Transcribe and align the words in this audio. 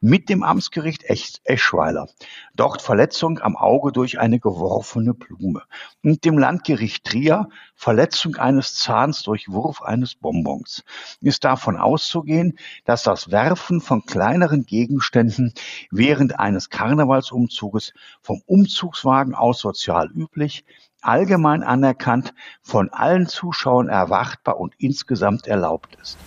mit 0.00 0.28
dem 0.28 0.42
Amtsgericht 0.42 1.04
Eschweiler. 1.44 2.08
Dort 2.54 2.82
Verletzung 2.82 3.38
am 3.40 3.56
Auge 3.56 3.92
durch 3.92 4.18
eine 4.18 4.38
geworfene 4.38 5.14
Blume. 5.14 5.62
Und 6.02 6.24
dem 6.24 6.38
Landgericht 6.38 7.04
Trier 7.04 7.48
Verletzung 7.74 8.36
eines 8.36 8.74
Zahns 8.74 9.22
durch 9.22 9.48
Wurf 9.48 9.82
eines 9.82 10.14
Bonbons. 10.14 10.84
Ist 11.20 11.44
davon 11.44 11.76
auszugehen, 11.76 12.58
dass 12.84 13.02
das 13.02 13.30
Werfen 13.30 13.80
von 13.80 14.04
kleineren 14.04 14.66
Gegenständen 14.66 15.52
während 15.90 16.38
eines 16.38 16.70
Karnevalsumzuges 16.70 17.92
vom 18.20 18.42
Umzugswagen 18.46 19.34
aus 19.34 19.60
sozial 19.60 20.10
üblich, 20.10 20.64
allgemein 21.00 21.62
anerkannt, 21.62 22.34
von 22.62 22.90
allen 22.90 23.26
Zuschauern 23.26 23.88
erwartbar 23.88 24.58
und 24.58 24.74
insgesamt 24.78 25.46
erlaubt 25.46 25.96
ist. 26.00 26.18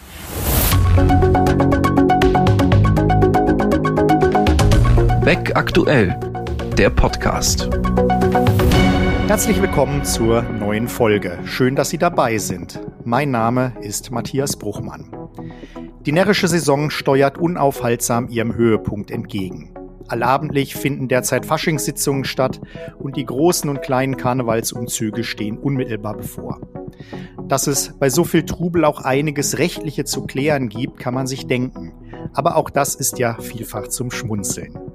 Beck 5.24 5.56
aktuell, 5.56 6.20
der 6.80 6.90
Podcast. 6.90 7.70
Herzlich 9.28 9.62
willkommen 9.62 10.04
zur 10.04 10.42
neuen 10.42 10.88
Folge. 10.88 11.38
Schön, 11.46 11.76
dass 11.76 11.92
Sie 11.92 12.00
dabei 12.00 12.40
sind. 12.40 12.80
Mein 13.04 13.30
Name 13.30 13.74
ist 13.82 14.10
Matthias 14.10 14.58
Bruchmann. 14.58 15.16
Die 16.08 16.12
närrische 16.12 16.48
Saison 16.48 16.90
steuert 16.90 17.38
unaufhaltsam 17.38 18.30
ihrem 18.30 18.56
Höhepunkt 18.56 19.12
entgegen. 19.12 19.76
Allabendlich 20.08 20.76
finden 20.76 21.08
derzeit 21.08 21.46
Faschingssitzungen 21.46 22.24
statt 22.24 22.60
und 22.98 23.16
die 23.16 23.26
großen 23.26 23.70
und 23.70 23.84
kleinen 23.84 24.18
Karnevalsumzüge 24.18 25.24
stehen 25.24 25.60
unmittelbar 25.60 26.18
bevor. 26.18 26.60
Dass 27.48 27.68
es 27.68 27.94
bei 28.00 28.10
so 28.10 28.24
viel 28.24 28.44
Trubel 28.44 28.86
auch 28.86 29.02
einiges 29.02 29.60
Rechtliche 29.60 30.04
zu 30.04 30.26
klären 30.26 30.68
gibt, 30.68 30.98
kann 30.98 31.14
man 31.14 31.28
sich 31.28 31.46
denken. 31.46 31.94
Aber 32.34 32.56
auch 32.56 32.72
das 32.72 32.96
ist 32.96 33.20
ja 33.20 33.38
vielfach 33.40 33.88
zum 33.88 34.10
Schmunzeln. 34.10 34.91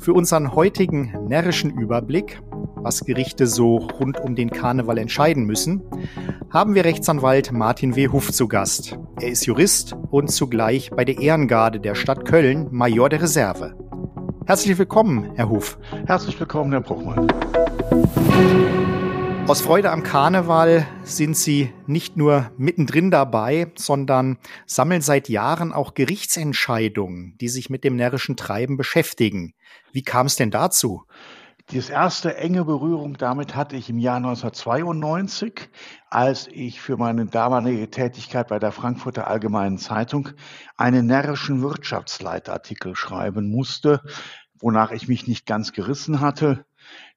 Für 0.00 0.14
unseren 0.14 0.54
heutigen 0.54 1.12
närrischen 1.28 1.70
Überblick, 1.70 2.40
was 2.76 3.04
Gerichte 3.04 3.46
so 3.46 3.76
rund 3.76 4.18
um 4.18 4.34
den 4.34 4.48
Karneval 4.48 4.96
entscheiden 4.96 5.44
müssen, 5.44 5.82
haben 6.48 6.74
wir 6.74 6.86
Rechtsanwalt 6.86 7.52
Martin 7.52 7.96
W. 7.96 8.08
Huff 8.08 8.32
zu 8.32 8.48
Gast. 8.48 8.98
Er 9.20 9.28
ist 9.28 9.44
Jurist 9.44 9.94
und 10.10 10.30
zugleich 10.30 10.90
bei 10.90 11.04
der 11.04 11.18
Ehrengarde 11.18 11.80
der 11.80 11.94
Stadt 11.94 12.24
Köln 12.24 12.68
Major 12.70 13.10
der 13.10 13.20
Reserve. 13.20 13.74
Herzlich 14.46 14.78
willkommen, 14.78 15.32
Herr 15.34 15.50
Huf. 15.50 15.78
Herzlich 16.06 16.40
willkommen, 16.40 16.72
Herr 16.72 16.80
Bruchmann. 16.80 17.28
Aus 19.50 19.62
Freude 19.62 19.90
am 19.90 20.04
Karneval 20.04 20.86
sind 21.02 21.36
Sie 21.36 21.72
nicht 21.88 22.16
nur 22.16 22.52
mittendrin 22.56 23.10
dabei, 23.10 23.72
sondern 23.74 24.38
sammeln 24.64 25.02
seit 25.02 25.28
Jahren 25.28 25.72
auch 25.72 25.94
Gerichtsentscheidungen, 25.94 27.36
die 27.40 27.48
sich 27.48 27.68
mit 27.68 27.82
dem 27.82 27.96
närrischen 27.96 28.36
Treiben 28.36 28.76
beschäftigen. 28.76 29.54
Wie 29.90 30.04
kam 30.04 30.26
es 30.26 30.36
denn 30.36 30.52
dazu? 30.52 31.02
Die 31.72 31.78
erste 31.78 32.36
enge 32.36 32.64
Berührung 32.64 33.18
damit 33.18 33.56
hatte 33.56 33.74
ich 33.74 33.90
im 33.90 33.98
Jahr 33.98 34.18
1992, 34.18 35.68
als 36.10 36.46
ich 36.46 36.80
für 36.80 36.96
meine 36.96 37.26
damalige 37.26 37.90
Tätigkeit 37.90 38.46
bei 38.46 38.60
der 38.60 38.70
Frankfurter 38.70 39.26
Allgemeinen 39.26 39.78
Zeitung 39.78 40.28
einen 40.76 41.06
närrischen 41.06 41.60
Wirtschaftsleitartikel 41.60 42.94
schreiben 42.94 43.50
musste, 43.50 44.00
wonach 44.60 44.92
ich 44.92 45.08
mich 45.08 45.26
nicht 45.26 45.44
ganz 45.44 45.72
gerissen 45.72 46.20
hatte. 46.20 46.64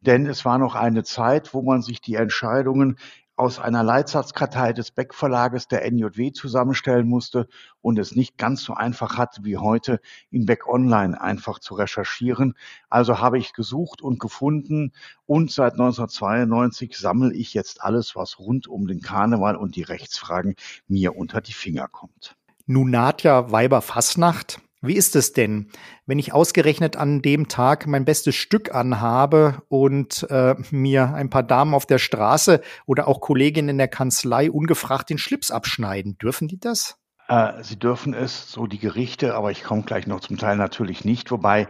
Denn 0.02 0.26
es 0.26 0.46
war 0.46 0.58
noch 0.58 0.76
eine 0.76 1.04
Zeit, 1.04 1.54
wo 1.54 1.62
man 1.62 1.82
sich 1.82 2.02
die 2.02 2.16
Entscheidungen 2.16 2.98
aus 3.36 3.60
einer 3.60 3.84
Leitsatzkartei 3.84 4.74
des 4.74 4.92
Beck 4.92 5.14
Verlages 5.14 5.68
der 5.68 5.90
NJW 5.90 6.32
zusammenstellen 6.32 7.08
musste 7.08 7.48
und 7.82 7.98
es 7.98 8.16
nicht 8.16 8.38
ganz 8.38 8.64
so 8.64 8.74
einfach 8.74 9.18
hatte 9.18 9.44
wie 9.44 9.58
heute 9.58 10.00
in 10.30 10.46
Beck 10.46 10.68
Online 10.68 11.20
einfach 11.20 11.60
zu 11.60 11.74
recherchieren. 11.74 12.54
Also 12.90 13.20
habe 13.20 13.40
ich 13.40 13.54
gesucht 13.54 14.02
und 14.02 14.20
gefunden 14.20 14.92
und 15.26 15.52
seit 15.52 15.74
1992 15.74 16.96
sammle 16.96 17.34
ich 17.34 17.54
jetzt 17.54 17.82
alles, 17.82 18.16
was 18.16 18.38
rund 18.38 18.68
um 18.68 18.86
den 18.86 19.02
Karneval 19.02 19.56
und 19.56 19.76
die 19.76 19.84
Rechtsfragen 19.84 20.56
mir 20.88 21.16
unter 21.16 21.42
die 21.42 21.54
Finger 21.54 21.88
kommt. 21.88 22.36
Nun 22.66 22.92
naht 22.92 23.24
ja 23.24 23.52
Weiber 23.52 23.82
Fasnacht. 23.82 24.62
Wie 24.86 24.98
ist 24.98 25.16
es 25.16 25.32
denn, 25.32 25.70
wenn 26.06 26.20
ich 26.20 26.34
ausgerechnet 26.34 26.98
an 26.98 27.22
dem 27.22 27.48
Tag 27.48 27.88
mein 27.88 28.04
bestes 28.04 28.36
Stück 28.36 28.76
anhabe 28.76 29.62
und 29.70 30.28
äh, 30.30 30.56
mir 30.72 31.14
ein 31.14 31.30
paar 31.30 31.44
Damen 31.44 31.74
auf 31.74 31.86
der 31.86 32.00
Straße 32.00 32.60
oder 32.86 33.08
auch 33.08 33.22
Kolleginnen 33.22 33.70
in 33.70 33.78
der 33.78 33.88
Kanzlei 33.88 34.52
ungefragt 34.52 35.10
den 35.10 35.18
Schlips 35.18 35.52
abschneiden? 35.52 36.18
Dürfen 36.18 36.50
die 36.50 36.60
das? 36.60 36.98
Äh, 37.30 37.64
sie 37.64 37.80
dürfen 37.80 38.14
es, 38.14 38.52
so 38.52 38.68
die 38.68 38.78
Gerichte, 38.78 39.36
aber 39.36 39.52
ich 39.52 39.64
komme 39.64 39.84
gleich 39.84 40.06
noch 40.06 40.20
zum 40.20 40.38
Teil 40.38 40.58
natürlich 40.58 41.06
nicht, 41.06 41.32
wobei 41.32 41.70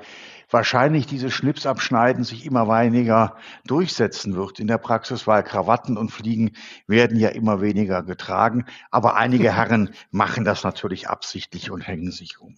wahrscheinlich 0.49 1.05
dieses 1.05 1.33
Schlipsabschneiden 1.33 2.23
sich 2.23 2.47
immer 2.47 2.67
weniger 2.67 3.37
durchsetzen 3.63 4.33
wird 4.33 4.59
in 4.59 4.65
der 4.65 4.79
Praxis, 4.79 5.27
weil 5.27 5.43
Krawatten 5.43 5.99
und 5.99 6.09
Fliegen 6.09 6.53
werden 6.87 7.19
ja 7.19 7.29
immer 7.29 7.61
weniger 7.61 8.01
getragen. 8.01 8.65
Aber 8.89 9.17
einige 9.17 9.53
Herren 9.55 9.91
machen 10.09 10.45
das 10.45 10.63
natürlich 10.63 11.09
absichtlich 11.09 11.69
und 11.69 11.81
hängen 11.81 12.09
sich 12.09 12.39
um. 12.39 12.55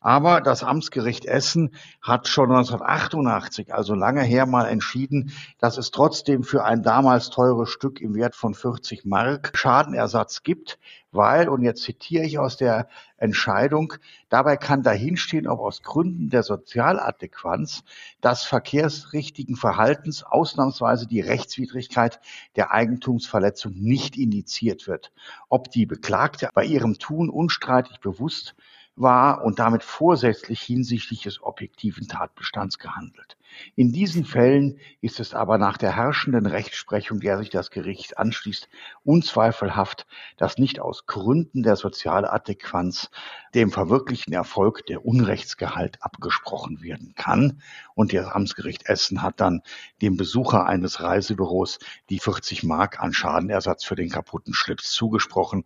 Aber 0.00 0.40
das 0.40 0.62
Amtsgericht 0.62 1.24
Essen 1.24 1.74
hat 2.00 2.28
schon 2.28 2.50
1988, 2.50 3.74
also 3.74 3.94
lange 3.94 4.22
her, 4.22 4.46
mal 4.46 4.66
entschieden, 4.66 5.32
dass 5.58 5.78
es 5.78 5.90
trotzdem 5.90 6.44
für 6.44 6.64
ein 6.64 6.82
damals 6.82 7.30
teures 7.30 7.70
Stück 7.70 8.00
im 8.00 8.14
Wert 8.14 8.36
von 8.36 8.54
40 8.54 9.04
Mark 9.04 9.50
Schadenersatz 9.54 10.42
gibt, 10.42 10.78
weil, 11.10 11.48
und 11.48 11.62
jetzt 11.62 11.82
zitiere 11.82 12.24
ich 12.24 12.38
aus 12.38 12.56
der 12.56 12.88
Entscheidung, 13.16 13.94
dabei 14.28 14.56
kann 14.56 14.82
dahinstehen, 14.82 15.48
ob 15.48 15.58
aus 15.60 15.82
Gründen 15.82 16.30
der 16.30 16.42
Sozialadäquanz 16.42 17.82
des 18.22 18.42
verkehrsrichtigen 18.42 19.56
Verhaltens 19.56 20.22
ausnahmsweise 20.22 21.06
die 21.06 21.20
Rechtswidrigkeit 21.20 22.20
der 22.56 22.72
Eigentumsverletzung 22.72 23.72
nicht 23.74 24.16
indiziert 24.16 24.86
wird. 24.86 25.12
Ob 25.48 25.70
die 25.70 25.86
Beklagte 25.86 26.50
bei 26.54 26.64
ihrem 26.64 26.98
Tun 26.98 27.30
unstreitig 27.30 28.00
bewusst 28.00 28.54
war 29.00 29.44
und 29.44 29.58
damit 29.58 29.82
vorsätzlich 29.82 30.60
hinsichtlich 30.60 31.22
des 31.22 31.42
objektiven 31.42 32.08
Tatbestands 32.08 32.78
gehandelt. 32.78 33.36
In 33.74 33.92
diesen 33.92 34.24
Fällen 34.24 34.78
ist 35.00 35.20
es 35.20 35.34
aber 35.34 35.58
nach 35.58 35.78
der 35.78 35.96
herrschenden 35.96 36.46
Rechtsprechung, 36.46 37.20
der 37.20 37.38
sich 37.38 37.50
das 37.50 37.70
Gericht 37.70 38.18
anschließt, 38.18 38.68
unzweifelhaft, 39.04 40.06
dass 40.36 40.58
nicht 40.58 40.80
aus 40.80 41.06
Gründen 41.06 41.62
der 41.62 41.76
Sozialadäquanz 41.76 43.10
dem 43.54 43.70
verwirklichten 43.70 44.34
Erfolg 44.34 44.84
der 44.86 45.04
Unrechtsgehalt 45.04 46.02
abgesprochen 46.02 46.82
werden 46.82 47.14
kann. 47.14 47.62
Und 47.94 48.12
das 48.12 48.26
Amtsgericht 48.26 48.86
Essen 48.86 49.22
hat 49.22 49.40
dann 49.40 49.62
dem 50.02 50.16
Besucher 50.16 50.66
eines 50.66 51.02
Reisebüros 51.02 51.78
die 52.10 52.20
40 52.20 52.62
Mark 52.64 53.00
an 53.00 53.12
Schadenersatz 53.12 53.84
für 53.84 53.96
den 53.96 54.10
kaputten 54.10 54.54
Schlips 54.54 54.92
zugesprochen. 54.92 55.64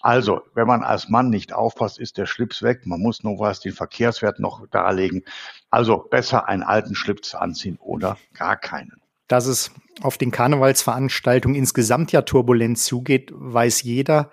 Also, 0.00 0.42
wenn 0.54 0.66
man 0.66 0.82
als 0.82 1.08
Mann 1.08 1.30
nicht 1.30 1.52
aufpasst, 1.52 1.98
ist 1.98 2.18
der 2.18 2.26
Schlips 2.26 2.62
weg. 2.62 2.71
Man 2.84 3.00
muss 3.00 3.22
nur 3.22 3.38
was 3.38 3.60
den 3.60 3.72
Verkehrswert 3.72 4.38
noch 4.40 4.66
darlegen. 4.68 5.24
Also 5.70 5.98
besser 5.98 6.48
einen 6.48 6.62
alten 6.62 6.94
Schlips 6.94 7.34
anziehen 7.34 7.78
oder 7.80 8.18
gar 8.34 8.56
keinen. 8.56 9.00
Dass 9.28 9.46
es 9.46 9.70
auf 10.02 10.18
den 10.18 10.30
Karnevalsveranstaltungen 10.30 11.56
insgesamt 11.56 12.12
ja 12.12 12.22
turbulent 12.22 12.78
zugeht, 12.78 13.30
weiß 13.32 13.82
jeder. 13.82 14.30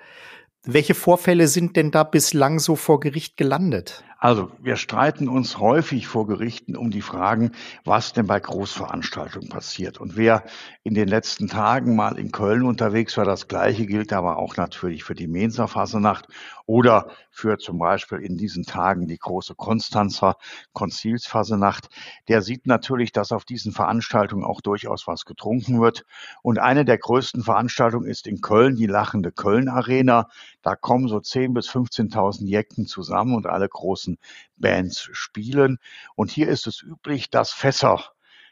Welche 0.64 0.94
Vorfälle 0.94 1.48
sind 1.48 1.78
denn 1.78 1.92
da 1.92 2.04
bislang 2.04 2.60
so 2.60 2.76
vor 2.76 3.00
Gericht 3.00 3.38
gelandet? 3.38 4.04
Also 4.22 4.52
wir 4.62 4.76
streiten 4.76 5.30
uns 5.30 5.60
häufig 5.60 6.08
vor 6.08 6.28
Gerichten 6.28 6.76
um 6.76 6.92
die 6.92 7.02
Fragen, 7.02 7.54
was 7.86 8.12
denn 8.12 8.28
bei 8.28 8.38
Großveranstaltungen 8.38 9.48
passiert. 9.48 9.98
Und 9.98 10.18
wer 10.18 10.44
in 10.84 10.94
den 10.94 11.08
letzten 11.08 11.48
Tagen 11.48 11.96
mal 11.96 12.20
in 12.20 12.34
Köln 12.34 12.64
unterwegs 12.64 13.16
war, 13.16 13.24
das 13.24 13.48
Gleiche 13.48 13.86
gilt 13.86 14.12
aber 14.12 14.36
auch 14.36 14.58
natürlich 14.58 15.06
für 15.06 15.16
die 15.16 15.28
Mensa 15.28 15.68
Fasenacht 15.68 16.28
oder 16.66 17.10
für 17.32 17.58
zum 17.58 17.80
Beispiel 17.80 18.18
in 18.20 18.36
diesen 18.36 18.66
Tagen 18.66 19.08
die 19.08 19.18
große 19.18 19.56
Konstanzer 19.56 20.36
Konzilsfasenacht. 20.74 21.88
Der 22.28 22.42
sieht 22.42 22.68
natürlich, 22.68 23.14
dass 23.14 23.32
auf 23.32 23.46
diesen 23.46 23.72
Veranstaltungen 23.72 24.44
auch 24.44 24.60
durchaus 24.60 25.08
was 25.08 25.24
getrunken 25.24 25.80
wird. 25.80 26.04
Und 26.44 26.60
eine 26.60 26.84
der 26.84 26.98
größten 26.98 27.42
Veranstaltungen 27.42 28.10
ist 28.10 28.28
in 28.28 28.42
Köln 28.42 28.76
die 28.76 28.86
lachende 28.86 29.32
Köln 29.32 29.70
Arena. 29.70 30.28
Da 30.62 30.76
kommen 30.76 31.08
so 31.08 31.18
10.000 31.18 31.54
bis 31.54 31.70
15.000 31.70 32.46
Jecken 32.46 32.86
zusammen 32.86 33.34
und 33.34 33.48
alle 33.48 33.70
großen 33.70 34.09
großen 34.10 34.18
Bands 34.58 35.10
spielen. 35.12 35.78
Und 36.16 36.32
hier 36.32 36.48
ist 36.48 36.68
es 36.68 36.82
üblich, 36.82 37.30
dass 37.30 37.52
Fässer 37.52 38.04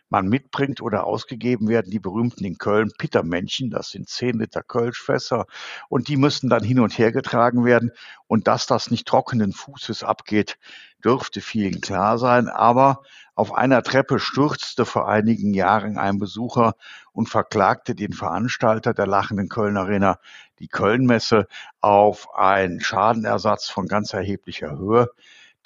man 0.09 0.29
mitbringt 0.29 0.81
oder 0.81 1.05
ausgegeben 1.05 1.67
werden, 1.67 1.91
die 1.91 1.99
berühmten 1.99 2.45
in 2.45 2.57
Köln 2.57 2.93
Pittermännchen, 2.97 3.69
das 3.69 3.89
sind 3.89 4.07
10 4.07 4.39
Liter 4.39 4.63
Kölschfässer 4.63 5.47
und 5.89 6.07
die 6.07 6.15
müssen 6.15 6.49
dann 6.49 6.63
hin 6.63 6.79
und 6.79 6.97
her 6.97 7.11
getragen 7.11 7.65
werden 7.65 7.91
und 8.25 8.47
dass 8.47 8.67
das 8.67 8.89
nicht 8.89 9.05
trockenen 9.05 9.51
Fußes 9.51 10.05
abgeht, 10.05 10.57
dürfte 11.03 11.41
vielen 11.41 11.81
klar 11.81 12.17
sein, 12.17 12.47
aber 12.47 13.01
auf 13.35 13.53
einer 13.53 13.83
Treppe 13.83 14.19
stürzte 14.19 14.85
vor 14.85 15.09
einigen 15.09 15.53
Jahren 15.53 15.97
ein 15.97 16.19
Besucher 16.19 16.75
und 17.11 17.27
verklagte 17.27 17.93
den 17.93 18.13
Veranstalter 18.13 18.93
der 18.93 19.07
lachenden 19.07 19.49
Köln 19.49 19.75
Arena, 19.75 20.19
die 20.59 20.69
Kölnmesse, 20.69 21.47
auf 21.81 22.33
einen 22.33 22.79
Schadenersatz 22.79 23.67
von 23.69 23.87
ganz 23.87 24.13
erheblicher 24.13 24.77
Höhe. 24.77 25.09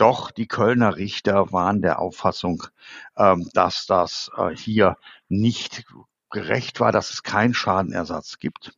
Doch 0.02 0.32
die 0.32 0.48
Kölner 0.48 0.98
Richter 0.98 1.52
waren 1.52 1.84
der 1.84 2.00
Auffassung, 2.00 2.64
ähm, 3.16 3.48
dass 3.54 3.86
das 3.86 4.32
äh, 4.36 4.50
hier 4.56 4.98
nicht 5.30 5.86
gerecht 6.32 6.80
war, 6.80 6.92
dass 6.92 7.12
es 7.12 7.22
keinen 7.22 7.54
Schadenersatz 7.54 8.40
gibt. 8.40 8.74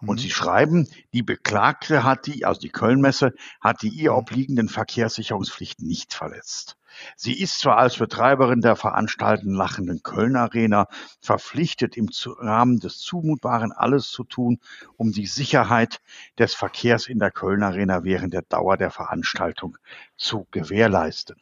Und 0.00 0.16
mhm. 0.16 0.18
sie 0.18 0.30
schreiben, 0.30 0.88
die 1.12 1.22
Beklagte 1.22 2.04
hat 2.04 2.26
die, 2.26 2.44
also 2.44 2.60
die 2.60 2.70
Kölnmesse, 2.70 3.34
hat 3.60 3.82
die 3.82 3.88
ihr 3.88 4.12
mhm. 4.12 4.18
obliegenden 4.18 4.68
Verkehrssicherungspflichten 4.68 5.86
nicht 5.86 6.14
verletzt. 6.14 6.76
Sie 7.16 7.38
ist 7.40 7.58
zwar 7.58 7.78
als 7.78 7.96
Betreiberin 7.96 8.60
der 8.60 8.76
veranstaltenden 8.76 9.56
Lachenden 9.56 10.02
Köln 10.02 10.36
Arena 10.36 10.86
verpflichtet, 11.20 11.96
im 11.96 12.08
Rahmen 12.38 12.80
des 12.80 12.98
Zumutbaren 12.98 13.72
alles 13.72 14.10
zu 14.10 14.24
tun, 14.24 14.58
um 14.96 15.12
die 15.12 15.26
Sicherheit 15.26 16.00
des 16.38 16.54
Verkehrs 16.54 17.06
in 17.06 17.18
der 17.18 17.30
Köln 17.30 17.62
Arena 17.62 18.04
während 18.04 18.34
der 18.34 18.42
Dauer 18.42 18.76
der 18.76 18.90
Veranstaltung 18.90 19.78
zu 20.16 20.46
gewährleisten. 20.50 21.36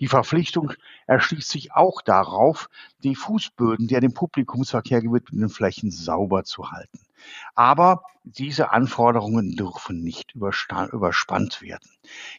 Die 0.00 0.08
Verpflichtung 0.08 0.72
erschließt 1.06 1.48
sich 1.48 1.72
auch 1.72 2.02
darauf, 2.02 2.68
die 3.02 3.14
Fußböden 3.14 3.88
der 3.88 4.00
dem 4.00 4.14
Publikumsverkehr 4.14 5.00
gewidmeten 5.00 5.48
Flächen 5.48 5.90
sauber 5.90 6.44
zu 6.44 6.70
halten. 6.70 6.98
Aber 7.54 8.02
diese 8.24 8.72
Anforderungen 8.72 9.56
dürfen 9.56 10.02
nicht 10.02 10.34
überspannt 10.34 11.62
werden. 11.62 11.90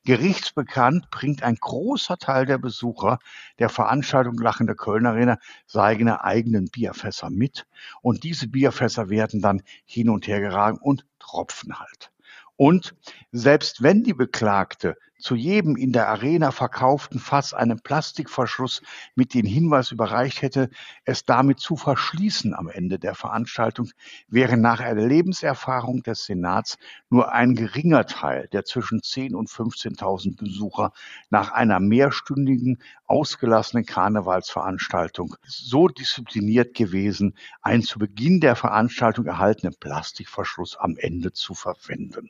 Gerichtsbekannt 0.06 1.10
bringt 1.10 1.44
ein 1.44 1.56
großer 1.56 2.18
Teil 2.18 2.46
der 2.46 2.58
Besucher 2.58 3.20
der 3.60 3.70
Veranstaltung 3.70 4.38
Lachende 4.38 4.76
Köln 4.76 5.06
Arena 5.06 5.40
seine 5.66 6.24
eigenen 6.24 6.70
Bierfässer 6.70 7.30
mit 7.30 7.66
und 8.02 8.24
diese 8.24 8.48
Bierfässer 8.48 9.10
werden 9.10 9.42
dann 9.42 9.62
hin 9.86 10.10
und 10.10 10.28
her 10.28 10.40
geragen 10.40 10.78
und 10.78 11.06
tropfen 11.20 11.80
halt. 11.80 12.12
Und 12.56 12.96
selbst 13.32 13.82
wenn 13.82 14.04
die 14.04 14.14
Beklagte 14.14 14.98
zu 15.20 15.36
jedem 15.36 15.76
in 15.76 15.92
der 15.92 16.08
Arena 16.08 16.52
verkauften 16.52 17.20
Fass 17.20 17.54
einen 17.54 17.82
Plastikverschluss 17.82 18.82
mit 19.16 19.34
dem 19.34 19.46
Hinweis 19.46 19.92
überreicht 19.92 20.42
hätte, 20.42 20.70
es 21.04 21.26
damit 21.26 21.60
zu 21.60 21.76
verschließen 21.76 22.54
am 22.54 22.70
Ende 22.70 23.00
der 23.00 23.16
Veranstaltung, 23.16 23.92
wäre 24.28 24.58
nach 24.58 24.80
der 24.80 24.96
Lebenserfahrung 24.96 26.04
des 26.04 26.26
Senats 26.26 26.78
nur 27.10 27.32
ein 27.32 27.54
geringer 27.56 28.06
Teil 28.06 28.48
der 28.54 28.64
zwischen 28.64 29.04
10 29.04 29.36
und 29.36 29.50
15.000 29.50 30.38
Besucher 30.38 30.94
nach 31.30 31.52
einer 31.52 31.80
mehrstündigen, 31.80 32.82
ausgelassenen 33.06 33.86
Karnevalsveranstaltung 33.86 35.36
so 35.44 35.88
diszipliniert 35.88 36.74
gewesen, 36.74 37.36
einen 37.62 37.84
zu 37.84 38.00
Beginn 38.00 38.40
der 38.40 38.56
Veranstaltung 38.56 39.26
erhaltenen 39.26 39.76
Plastikverschluss 39.80 40.78
am 40.78 40.96
Ende 40.98 41.34
zu 41.34 41.54
verwenden. 41.54 42.30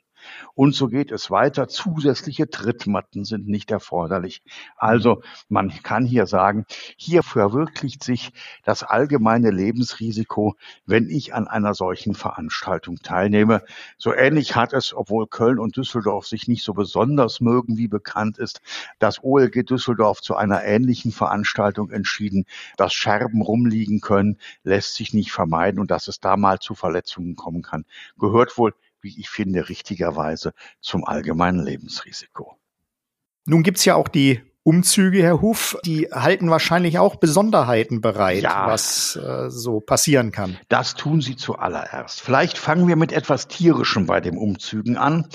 Und 0.54 0.74
so 0.74 0.88
geht 0.88 1.12
es 1.12 1.30
weiter. 1.30 1.68
Zusätzliche 1.68 2.50
Trittmatten 2.80 3.24
sind 3.24 3.46
nicht 3.46 3.70
erforderlich. 3.70 4.42
Also 4.76 5.22
man 5.48 5.70
kann 5.82 6.04
hier 6.04 6.26
sagen, 6.26 6.64
hier 6.96 7.22
verwirklicht 7.22 8.02
sich 8.02 8.32
das 8.64 8.82
allgemeine 8.82 9.50
Lebensrisiko, 9.50 10.56
wenn 10.86 11.08
ich 11.10 11.34
an 11.34 11.46
einer 11.46 11.74
solchen 11.74 12.14
Veranstaltung 12.14 12.96
teilnehme. 13.02 13.62
So 13.98 14.14
ähnlich 14.14 14.56
hat 14.56 14.72
es, 14.72 14.94
obwohl 14.94 15.26
Köln 15.26 15.58
und 15.58 15.76
Düsseldorf 15.76 16.26
sich 16.26 16.48
nicht 16.48 16.64
so 16.64 16.72
besonders 16.72 17.40
mögen, 17.40 17.76
wie 17.76 17.88
bekannt 17.88 18.38
ist, 18.38 18.60
das 18.98 19.22
OLG 19.22 19.64
Düsseldorf 19.64 20.22
zu 20.22 20.36
einer 20.36 20.64
ähnlichen 20.64 21.12
Veranstaltung 21.12 21.90
entschieden. 21.90 22.46
Dass 22.76 22.94
Scherben 22.94 23.42
rumliegen 23.42 24.00
können, 24.00 24.38
lässt 24.62 24.94
sich 24.94 25.12
nicht 25.12 25.32
vermeiden 25.32 25.80
und 25.80 25.90
dass 25.90 26.08
es 26.08 26.20
da 26.20 26.36
mal 26.36 26.58
zu 26.58 26.74
Verletzungen 26.74 27.36
kommen 27.36 27.62
kann, 27.62 27.84
gehört 28.18 28.56
wohl 28.56 28.74
wie 29.02 29.18
ich 29.18 29.30
finde, 29.30 29.68
richtigerweise 29.68 30.52
zum 30.80 31.04
allgemeinen 31.04 31.64
Lebensrisiko. 31.64 32.59
Nun 33.46 33.62
gibt's 33.62 33.84
ja 33.84 33.94
auch 33.94 34.08
die 34.08 34.40
Umzüge, 34.62 35.22
Herr 35.22 35.40
Huf, 35.40 35.78
die 35.86 36.08
halten 36.12 36.50
wahrscheinlich 36.50 36.98
auch 36.98 37.16
Besonderheiten 37.16 38.02
bereit, 38.02 38.42
ja, 38.42 38.66
was 38.66 39.16
äh, 39.16 39.48
so 39.48 39.80
passieren 39.80 40.32
kann. 40.32 40.58
Das 40.68 40.94
tun 40.94 41.22
sie 41.22 41.36
zuallererst. 41.36 42.20
Vielleicht 42.20 42.58
fangen 42.58 42.86
wir 42.86 42.96
mit 42.96 43.10
etwas 43.10 43.48
Tierischem 43.48 44.04
bei 44.06 44.20
den 44.20 44.36
Umzügen 44.36 44.98
an. 44.98 45.26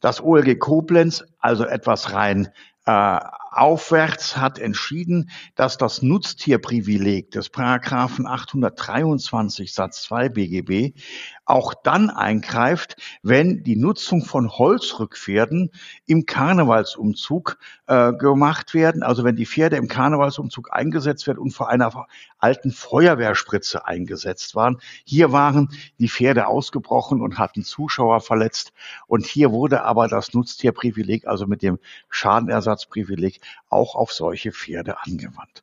Das 0.00 0.20
OLG 0.20 0.58
Koblenz, 0.58 1.24
also 1.38 1.64
etwas 1.64 2.12
rein 2.12 2.48
äh, 2.86 3.18
aufwärts 3.52 4.36
hat 4.36 4.58
entschieden, 4.58 5.30
dass 5.54 5.76
das 5.76 6.02
Nutztierprivileg 6.02 7.30
des 7.30 7.50
Paragraphen 7.50 8.26
823 8.26 9.74
Satz 9.74 10.02
2 10.04 10.30
BGB 10.30 10.98
auch 11.44 11.74
dann 11.74 12.08
eingreift, 12.08 12.96
wenn 13.22 13.62
die 13.62 13.76
Nutzung 13.76 14.24
von 14.24 14.50
Holzrückpferden 14.50 15.70
im 16.06 16.24
Karnevalsumzug 16.24 17.58
äh, 17.86 18.14
gemacht 18.14 18.72
werden, 18.72 19.02
also 19.02 19.22
wenn 19.22 19.36
die 19.36 19.44
Pferde 19.44 19.76
im 19.76 19.86
Karnevalsumzug 19.86 20.72
eingesetzt 20.72 21.26
werden 21.26 21.38
und 21.38 21.50
vor 21.50 21.68
einer 21.68 22.06
alten 22.38 22.70
Feuerwehrspritze 22.70 23.86
eingesetzt 23.86 24.54
waren. 24.54 24.78
Hier 25.04 25.32
waren 25.32 25.68
die 25.98 26.08
Pferde 26.08 26.46
ausgebrochen 26.46 27.20
und 27.20 27.38
hatten 27.38 27.64
Zuschauer 27.64 28.20
verletzt 28.20 28.72
und 29.06 29.26
hier 29.26 29.50
wurde 29.52 29.82
aber 29.82 30.08
das 30.08 30.32
Nutztierprivileg, 30.32 31.26
also 31.26 31.46
mit 31.46 31.62
dem 31.62 31.78
Schadenersatzprivileg, 32.08 33.41
auch 33.68 33.94
auf 33.94 34.12
solche 34.12 34.52
Pferde 34.52 35.02
angewandt. 35.02 35.62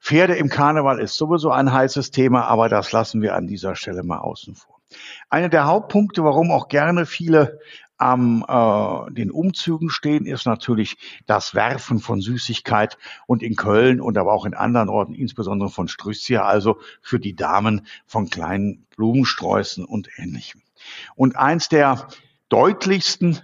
Pferde 0.00 0.34
im 0.34 0.48
Karneval 0.48 0.98
ist 0.98 1.14
sowieso 1.14 1.50
ein 1.50 1.72
heißes 1.72 2.10
Thema, 2.10 2.44
aber 2.46 2.68
das 2.68 2.90
lassen 2.90 3.22
wir 3.22 3.36
an 3.36 3.46
dieser 3.46 3.76
Stelle 3.76 4.02
mal 4.02 4.18
außen 4.18 4.56
vor. 4.56 4.80
Einer 5.30 5.48
der 5.48 5.66
Hauptpunkte, 5.66 6.24
warum 6.24 6.50
auch 6.50 6.68
gerne 6.68 7.06
viele 7.06 7.60
am 8.02 8.44
äh, 8.48 9.12
den 9.12 9.30
Umzügen 9.30 9.88
stehen, 9.90 10.26
ist 10.26 10.44
natürlich 10.44 10.96
das 11.26 11.54
Werfen 11.54 12.00
von 12.00 12.20
Süßigkeit 12.20 12.98
und 13.26 13.44
in 13.44 13.54
Köln 13.54 14.00
und 14.00 14.18
aber 14.18 14.32
auch 14.32 14.44
in 14.44 14.54
anderen 14.54 14.88
Orten, 14.88 15.14
insbesondere 15.14 15.70
von 15.70 15.86
Strüssia, 15.86 16.42
also 16.42 16.80
für 17.00 17.20
die 17.20 17.36
Damen 17.36 17.86
von 18.06 18.28
kleinen 18.28 18.86
Blumensträußen 18.96 19.84
und 19.84 20.08
ähnlichem. 20.16 20.62
Und 21.14 21.36
eins 21.36 21.68
der 21.68 22.08
deutlichsten 22.48 23.40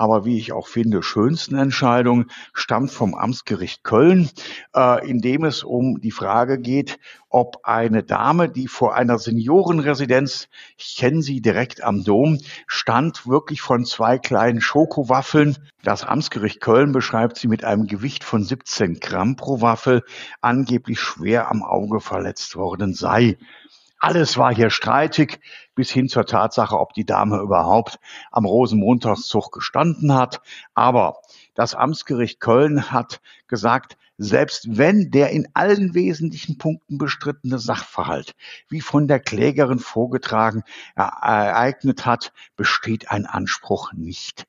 aber 0.00 0.24
wie 0.24 0.38
ich 0.38 0.52
auch 0.52 0.66
finde, 0.66 1.02
schönsten 1.02 1.56
Entscheidung 1.56 2.24
stammt 2.54 2.90
vom 2.90 3.14
Amtsgericht 3.14 3.84
Köln, 3.84 4.30
äh, 4.74 5.06
in 5.06 5.20
dem 5.20 5.44
es 5.44 5.62
um 5.62 6.00
die 6.00 6.10
Frage 6.10 6.58
geht, 6.58 6.98
ob 7.28 7.58
eine 7.64 8.02
Dame, 8.02 8.48
die 8.48 8.66
vor 8.66 8.94
einer 8.94 9.18
Seniorenresidenz, 9.18 10.48
ich 10.78 10.96
kenne 10.96 11.20
sie 11.20 11.42
direkt 11.42 11.84
am 11.84 12.02
Dom, 12.02 12.38
stand 12.66 13.26
wirklich 13.26 13.60
von 13.60 13.84
zwei 13.84 14.18
kleinen 14.18 14.62
Schokowaffeln. 14.62 15.58
Das 15.82 16.04
Amtsgericht 16.04 16.62
Köln 16.62 16.92
beschreibt 16.92 17.36
sie 17.36 17.48
mit 17.48 17.62
einem 17.62 17.86
Gewicht 17.86 18.24
von 18.24 18.42
17 18.42 19.00
Gramm 19.00 19.36
pro 19.36 19.60
Waffel, 19.60 20.02
angeblich 20.40 20.98
schwer 20.98 21.50
am 21.50 21.62
Auge 21.62 22.00
verletzt 22.00 22.56
worden 22.56 22.94
sei. 22.94 23.36
Alles 24.02 24.38
war 24.38 24.54
hier 24.54 24.70
streitig, 24.70 25.40
bis 25.74 25.90
hin 25.90 26.08
zur 26.08 26.24
Tatsache, 26.24 26.80
ob 26.80 26.94
die 26.94 27.04
Dame 27.04 27.38
überhaupt 27.38 27.98
am 28.30 28.46
Rosenmontagszug 28.46 29.52
gestanden 29.52 30.14
hat. 30.14 30.40
Aber 30.74 31.18
das 31.54 31.74
Amtsgericht 31.74 32.40
Köln 32.40 32.90
hat 32.90 33.20
gesagt, 33.46 33.98
selbst 34.16 34.78
wenn 34.78 35.10
der 35.10 35.30
in 35.30 35.48
allen 35.52 35.92
wesentlichen 35.92 36.56
Punkten 36.56 36.96
bestrittene 36.96 37.58
Sachverhalt, 37.58 38.34
wie 38.68 38.80
von 38.80 39.06
der 39.06 39.20
Klägerin 39.20 39.78
vorgetragen, 39.78 40.62
ereignet 40.94 42.06
hat, 42.06 42.32
besteht 42.56 43.10
ein 43.10 43.26
Anspruch 43.26 43.92
nicht. 43.92 44.46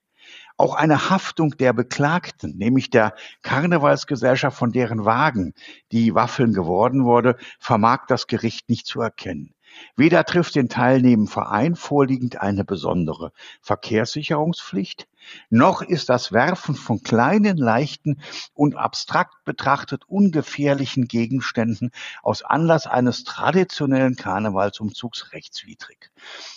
Auch 0.56 0.74
eine 0.74 1.10
Haftung 1.10 1.56
der 1.56 1.72
Beklagten, 1.72 2.56
nämlich 2.56 2.90
der 2.90 3.14
Karnevalsgesellschaft, 3.42 4.56
von 4.56 4.72
deren 4.72 5.04
Wagen 5.04 5.54
die 5.90 6.14
Waffeln 6.14 6.52
geworden 6.52 7.04
wurde, 7.04 7.36
vermag 7.58 8.06
das 8.08 8.26
Gericht 8.26 8.68
nicht 8.68 8.86
zu 8.86 9.00
erkennen. 9.00 9.54
Weder 9.96 10.24
trifft 10.24 10.54
den 10.54 10.68
teilnehmenden 10.68 11.32
Verein 11.32 11.76
vorliegend 11.76 12.40
eine 12.40 12.64
besondere 12.64 13.32
Verkehrssicherungspflicht, 13.62 15.08
noch 15.50 15.82
ist 15.82 16.08
das 16.08 16.32
Werfen 16.32 16.74
von 16.74 17.02
kleinen, 17.02 17.56
leichten 17.56 18.20
und 18.54 18.76
abstrakt 18.76 19.44
betrachtet 19.44 20.04
ungefährlichen 20.06 21.06
Gegenständen 21.06 21.90
aus 22.22 22.42
Anlass 22.42 22.86
eines 22.86 23.24
traditionellen 23.24 24.16
Karnevalsumzugs 24.16 25.32
rechtswidrig. 25.32 26.10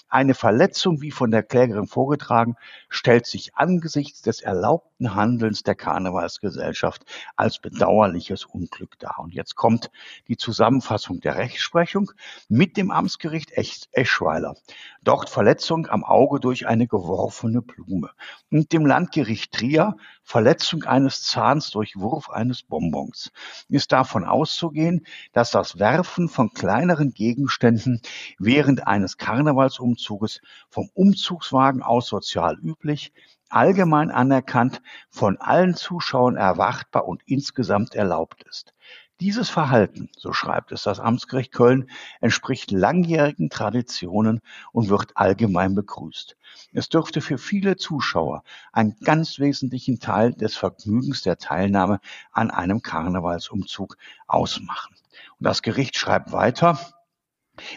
Eine 0.07 0.33
Verletzung, 0.33 1.01
wie 1.01 1.11
von 1.11 1.31
der 1.31 1.43
Klägerin 1.43 1.87
vorgetragen, 1.87 2.55
stellt 2.89 3.25
sich 3.25 3.55
angesichts 3.55 4.21
des 4.21 4.41
erlaubten 4.41 5.15
Handelns 5.15 5.63
der 5.63 5.75
Karnevalsgesellschaft 5.75 7.03
als 7.35 7.59
bedauerliches 7.59 8.45
Unglück 8.45 8.97
dar. 8.99 9.19
Und 9.19 9.33
jetzt 9.33 9.55
kommt 9.55 9.89
die 10.27 10.37
Zusammenfassung 10.37 11.19
der 11.19 11.35
Rechtsprechung 11.35 12.11
mit 12.47 12.77
dem 12.77 12.91
Amtsgericht 12.91 13.51
Eschweiler. 13.91 14.55
Dort 15.03 15.29
Verletzung 15.29 15.87
am 15.87 16.03
Auge 16.03 16.39
durch 16.39 16.67
eine 16.67 16.87
geworfene 16.87 17.61
Blume 17.61 18.11
und 18.55 18.71
dem 18.71 18.85
Landgericht 18.85 19.51
Trier 19.51 19.97
Verletzung 20.23 20.83
eines 20.83 21.23
Zahns 21.23 21.71
durch 21.71 21.97
Wurf 21.97 22.29
eines 22.29 22.63
Bonbons. 22.63 23.33
Ist 23.67 23.91
davon 23.91 24.23
auszugehen, 24.23 25.05
dass 25.33 25.51
das 25.51 25.77
Werfen 25.77 26.29
von 26.29 26.53
kleineren 26.53 27.13
Gegenständen 27.13 28.01
während 28.39 28.87
eines 28.87 29.17
Karnevalsumzuges 29.17 30.39
vom 30.69 30.89
Umzugswagen 30.93 31.83
aus 31.83 32.07
sozial 32.07 32.57
üblich, 32.57 33.11
allgemein 33.49 34.09
anerkannt, 34.09 34.81
von 35.09 35.37
allen 35.37 35.75
Zuschauern 35.75 36.37
erwartbar 36.37 37.09
und 37.09 37.23
insgesamt 37.25 37.93
erlaubt 37.93 38.43
ist. 38.43 38.73
Dieses 39.21 39.49
Verhalten, 39.49 40.09
so 40.17 40.33
schreibt 40.33 40.73
es 40.73 40.83
das 40.83 40.99
Amtsgericht 40.99 41.53
Köln, 41.53 41.89
entspricht 42.19 42.71
langjährigen 42.71 43.49
Traditionen 43.49 44.41
und 44.73 44.89
wird 44.89 45.15
allgemein 45.15 45.73
begrüßt. 45.73 46.35
Es 46.73 46.89
dürfte 46.89 47.21
für 47.21 47.37
viele 47.37 47.77
Zuschauer 47.77 48.43
einen 48.73 48.97
ganz 49.05 49.39
wesentlichen 49.39 50.01
Teil 50.01 50.33
des 50.33 50.57
Vergnügens 50.57 51.21
der 51.21 51.37
Teilnahme 51.37 52.01
an 52.33 52.51
einem 52.51 52.81
Karnevalsumzug 52.81 53.95
ausmachen. 54.27 54.95
Und 55.39 55.45
das 55.45 55.61
Gericht 55.61 55.95
schreibt 55.95 56.33
weiter, 56.33 56.77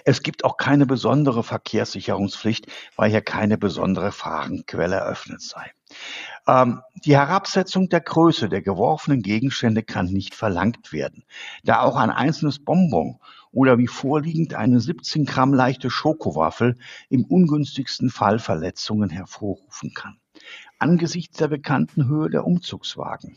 es 0.05 0.23
gibt 0.23 0.45
auch 0.45 0.57
keine 0.57 0.87
besondere 0.87 1.43
Verkehrssicherungspflicht, 1.43 2.67
weil 2.97 3.11
hier 3.11 3.23
keine 3.23 3.59
besondere 3.59 4.13
Fahrenquelle 4.13 4.97
eröffnet 4.97 5.43
sei. 5.43 5.73
Ähm, 6.47 6.83
die 7.05 7.17
Herabsetzung 7.17 7.89
der 7.89 8.01
Größe 8.01 8.49
der 8.49 8.63
geworfenen 8.63 9.23
Gegenstände 9.23 9.83
kann 9.83 10.07
nicht 10.07 10.35
verlangt 10.35 10.93
werden, 10.93 11.25
da 11.65 11.81
auch 11.81 11.97
ein 11.97 12.11
einzelnes 12.11 12.59
Bonbon 12.59 13.19
oder 13.51 13.79
wie 13.79 13.87
vorliegend 13.87 14.55
eine 14.55 14.81
17 14.81 15.25
Gramm 15.25 15.55
leichte 15.55 15.91
Schokowaffel 15.91 16.77
im 17.09 17.25
ungünstigsten 17.25 18.11
Fall 18.11 18.39
Verletzungen 18.39 19.11
hervorrufen 19.11 19.95
kann 19.95 20.19
angesichts 20.79 21.39
der 21.39 21.49
bekannten 21.49 22.07
Höhe 22.07 22.31
der 22.31 22.45
Umzugswagen. 22.45 23.37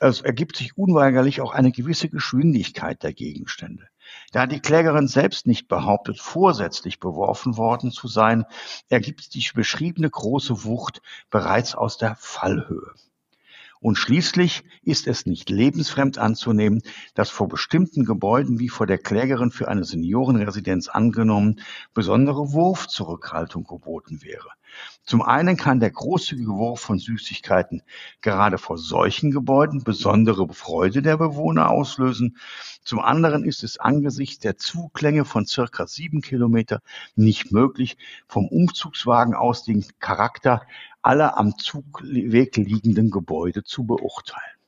Es 0.00 0.20
ergibt 0.22 0.56
sich 0.56 0.76
unweigerlich 0.76 1.40
auch 1.40 1.52
eine 1.52 1.72
gewisse 1.72 2.08
Geschwindigkeit 2.08 3.02
der 3.02 3.12
Gegenstände. 3.12 3.88
Da 4.32 4.46
die 4.46 4.60
Klägerin 4.60 5.08
selbst 5.08 5.46
nicht 5.46 5.68
behauptet, 5.68 6.20
vorsätzlich 6.20 7.00
beworfen 7.00 7.56
worden 7.56 7.90
zu 7.90 8.08
sein, 8.08 8.44
ergibt 8.88 9.34
die 9.34 9.46
beschriebene 9.54 10.10
große 10.10 10.64
Wucht 10.64 11.02
bereits 11.30 11.74
aus 11.74 11.98
der 11.98 12.16
Fallhöhe. 12.16 12.94
Und 13.82 13.96
schließlich 13.96 14.62
ist 14.84 15.08
es 15.08 15.26
nicht 15.26 15.50
lebensfremd 15.50 16.16
anzunehmen, 16.16 16.82
dass 17.14 17.30
vor 17.30 17.48
bestimmten 17.48 18.04
Gebäuden 18.04 18.60
wie 18.60 18.68
vor 18.68 18.86
der 18.86 18.98
Klägerin 18.98 19.50
für 19.50 19.66
eine 19.66 19.82
Seniorenresidenz 19.82 20.86
angenommen 20.86 21.60
besondere 21.92 22.52
Wurfzurückhaltung 22.52 23.64
geboten 23.64 24.22
wäre. 24.22 24.48
Zum 25.04 25.20
einen 25.20 25.56
kann 25.56 25.80
der 25.80 25.90
großzügige 25.90 26.52
Wurf 26.52 26.80
von 26.80 26.98
Süßigkeiten 26.98 27.82
gerade 28.20 28.56
vor 28.56 28.78
solchen 28.78 29.32
Gebäuden 29.32 29.82
besondere 29.82 30.48
Freude 30.54 31.02
der 31.02 31.16
Bewohner 31.16 31.68
auslösen. 31.68 32.38
Zum 32.84 33.00
anderen 33.00 33.44
ist 33.44 33.64
es 33.64 33.78
angesichts 33.78 34.38
der 34.38 34.56
Zuglänge 34.56 35.24
von 35.24 35.44
circa 35.44 35.88
sieben 35.88 36.20
Kilometer 36.20 36.80
nicht 37.16 37.50
möglich, 37.50 37.96
vom 38.28 38.46
Umzugswagen 38.46 39.34
aus 39.34 39.64
den 39.64 39.84
Charakter 39.98 40.62
aller 41.02 41.36
am 41.36 41.58
Zugweg 41.58 42.56
liegenden 42.56 43.10
Gebäude 43.10 43.64
zu 43.64 43.84
beurteilen. 43.84 44.61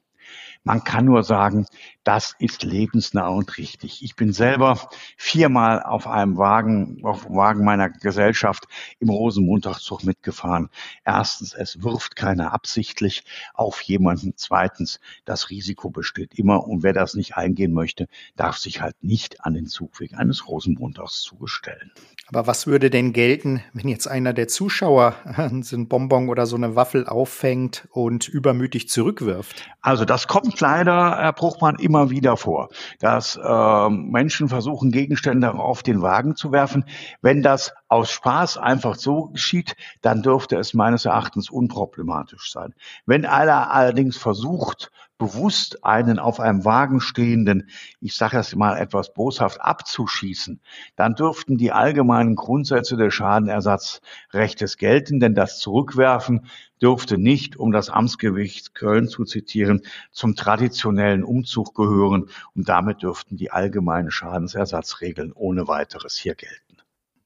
Man 0.66 0.82
kann 0.82 1.04
nur 1.04 1.22
sagen, 1.22 1.66
das 2.04 2.34
ist 2.38 2.62
lebensnah 2.62 3.28
und 3.28 3.58
richtig. 3.58 4.02
Ich 4.02 4.16
bin 4.16 4.32
selber 4.32 4.78
viermal 5.18 5.82
auf 5.82 6.06
einem 6.06 6.38
Wagen, 6.38 7.04
auf 7.04 7.26
dem 7.26 7.36
Wagen 7.36 7.64
meiner 7.64 7.90
Gesellschaft 7.90 8.64
im 8.98 9.10
Rosenmontagszug 9.10 10.04
mitgefahren. 10.04 10.70
Erstens, 11.04 11.52
es 11.52 11.82
wirft 11.82 12.16
keiner 12.16 12.54
absichtlich 12.54 13.24
auf 13.52 13.82
jemanden. 13.82 14.32
Zweitens, 14.36 15.00
das 15.26 15.50
Risiko 15.50 15.90
besteht 15.90 16.38
immer 16.38 16.66
und 16.66 16.82
wer 16.82 16.94
das 16.94 17.14
nicht 17.14 17.36
eingehen 17.36 17.74
möchte, 17.74 18.06
darf 18.34 18.56
sich 18.56 18.80
halt 18.80 18.96
nicht 19.02 19.44
an 19.44 19.52
den 19.52 19.66
Zugweg 19.66 20.14
eines 20.14 20.48
Rosenmontagszuges 20.48 21.50
stellen. 21.50 21.92
Aber 22.28 22.46
was 22.46 22.66
würde 22.66 22.88
denn 22.88 23.12
gelten, 23.12 23.62
wenn 23.74 23.88
jetzt 23.88 24.06
einer 24.06 24.32
der 24.32 24.48
Zuschauer 24.48 25.14
so 25.60 25.76
ein 25.76 25.88
Bonbon 25.88 26.30
oder 26.30 26.46
so 26.46 26.56
eine 26.56 26.74
Waffel 26.74 27.06
auffängt 27.06 27.86
und 27.90 28.28
übermütig 28.28 28.88
zurückwirft? 28.88 29.68
Also 29.82 30.06
das 30.06 30.26
kommt 30.26 30.53
leider, 30.60 31.16
Herr 31.18 31.32
Bruchmann, 31.32 31.76
immer 31.76 32.10
wieder 32.10 32.36
vor, 32.36 32.68
dass 33.00 33.36
äh, 33.36 33.88
Menschen 33.88 34.48
versuchen, 34.48 34.90
Gegenstände 34.90 35.54
auf 35.54 35.82
den 35.82 36.02
Wagen 36.02 36.36
zu 36.36 36.52
werfen. 36.52 36.84
Wenn 37.22 37.42
das 37.42 37.72
aus 37.88 38.10
Spaß 38.10 38.58
einfach 38.58 38.96
so 38.96 39.28
geschieht, 39.28 39.76
dann 40.02 40.22
dürfte 40.22 40.56
es 40.56 40.74
meines 40.74 41.04
Erachtens 41.04 41.50
unproblematisch 41.50 42.50
sein. 42.50 42.74
Wenn 43.06 43.24
einer 43.26 43.70
allerdings 43.70 44.16
versucht, 44.16 44.90
bewusst 45.18 45.84
einen 45.84 46.18
auf 46.18 46.40
einem 46.40 46.64
Wagen 46.64 47.00
stehenden, 47.00 47.68
ich 48.00 48.14
sage 48.14 48.36
das 48.36 48.54
mal 48.54 48.76
etwas 48.76 49.14
boshaft, 49.14 49.60
abzuschießen, 49.60 50.60
dann 50.96 51.14
dürften 51.14 51.56
die 51.56 51.72
allgemeinen 51.72 52.34
Grundsätze 52.34 52.96
des 52.96 53.14
Schadenersatzrechtes 53.14 54.76
gelten, 54.76 55.20
denn 55.20 55.34
das 55.34 55.58
Zurückwerfen 55.60 56.46
dürfte 56.82 57.16
nicht, 57.16 57.56
um 57.56 57.72
das 57.72 57.90
Amtsgewicht 57.90 58.74
Köln 58.74 59.08
zu 59.08 59.24
zitieren, 59.24 59.82
zum 60.10 60.34
traditionellen 60.34 61.24
Umzug 61.24 61.74
gehören 61.74 62.28
und 62.54 62.68
damit 62.68 63.02
dürften 63.02 63.36
die 63.36 63.50
allgemeinen 63.50 64.10
Schadensersatzregeln 64.10 65.32
ohne 65.32 65.68
weiteres 65.68 66.16
hier 66.16 66.34
gelten. 66.34 66.78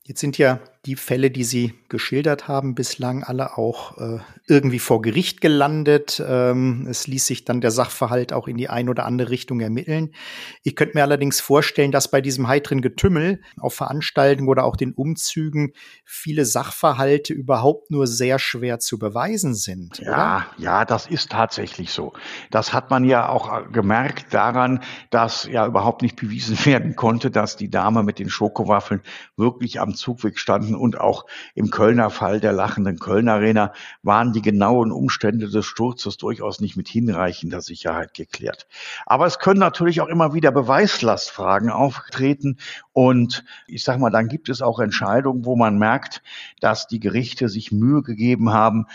Jetzt 0.05 0.21
sind 0.21 0.39
ja 0.39 0.61
die 0.89 0.97
Fälle, 0.97 1.31
die 1.31 1.45
Sie 1.45 1.75
geschildert 1.91 2.49
haben, 2.49 2.75
bislang 2.75 3.23
alle 3.23 3.59
auch 3.59 3.99
äh, 3.99 4.21
irgendwie 4.47 4.79
vor 4.79 5.03
Gericht 5.03 5.43
gelandet. 5.43 6.23
Ähm, 6.27 6.87
es 6.89 7.07
ließ 7.07 7.27
sich 7.27 7.45
dann 7.45 7.61
der 7.61 7.71
Sachverhalt 7.71 8.33
auch 8.33 8.49
in 8.49 8.57
die 8.57 8.71
ein 8.71 8.89
oder 8.89 9.05
andere 9.05 9.29
Richtung 9.29 9.61
ermitteln. 9.61 10.15
Ich 10.63 10.77
könnte 10.77 10.97
mir 10.97 11.03
allerdings 11.03 11.41
vorstellen, 11.41 11.93
dass 11.93 12.11
bei 12.11 12.23
diesem 12.23 12.49
heiteren 12.49 12.81
Getümmel 12.81 13.43
auf 13.59 13.75
Veranstaltungen 13.75 14.49
oder 14.49 14.65
auch 14.65 14.77
den 14.77 14.95
Umzügen 14.95 15.75
viele 16.07 16.47
Sachverhalte 16.47 17.35
überhaupt 17.35 17.91
nur 17.91 18.07
sehr 18.07 18.39
schwer 18.39 18.79
zu 18.79 18.99
beweisen 18.99 19.55
sind. 19.55 19.99
Ja, 19.99 20.09
oder? 20.09 20.47
ja, 20.57 20.85
das 20.87 21.07
ist 21.07 21.31
tatsächlich 21.31 21.91
so. 21.91 22.15
Das 22.51 22.73
hat 22.73 22.89
man 22.89 23.05
ja 23.05 23.29
auch 23.29 23.71
gemerkt 23.71 24.33
daran, 24.33 24.83
dass 25.11 25.45
ja 25.45 25.67
überhaupt 25.67 26.01
nicht 26.01 26.17
bewiesen 26.17 26.57
werden 26.65 26.97
konnte, 26.97 27.31
dass 27.31 27.57
die 27.57 27.69
Dame 27.69 28.03
mit 28.03 28.19
den 28.19 28.31
Schokowaffeln 28.31 29.03
wirklich 29.37 29.81
am 29.83 29.95
Zugweg 29.95 30.39
standen 30.39 30.78
und 30.79 31.01
auch 31.01 31.27
im 31.55 31.71
Kölner 31.71 32.11
Fall 32.11 32.41
der 32.41 32.53
lachenden 32.53 32.99
Kölner 32.99 33.35
Arena 33.35 33.73
waren 34.03 34.33
die 34.33 34.43
genauen 34.43 34.93
Umstände 34.93 35.49
des 35.49 35.67
Sturzes 35.67 36.17
durchaus 36.17 36.61
nicht 36.61 36.77
mit 36.77 36.89
hinreichender 36.89 37.61
Sicherheit 37.61 38.15
geklärt. 38.15 38.67
Aber 39.07 39.27
es 39.27 39.39
können 39.39 39.61
natürlich 39.61 40.01
auch 40.01 40.09
immer 40.09 40.35
wieder 40.35 40.51
Beweislastfragen 40.51 41.71
auftreten 41.71 42.59
und 42.93 43.45
ich 43.67 43.85
sage 43.85 44.01
mal, 44.01 44.11
dann 44.11 44.29
gibt 44.29 44.49
es 44.49 44.63
auch 44.63 44.81
Entscheidungen, 44.81 45.45
wo 45.45 45.57
man 45.57 45.79
merkt, 45.79 46.23
dass 46.61 46.87
die 46.87 47.01
Gerichte 47.01 47.49
sich 47.49 47.73
Mühe 47.73 48.03
gegeben 48.03 48.53
haben, 48.53 48.87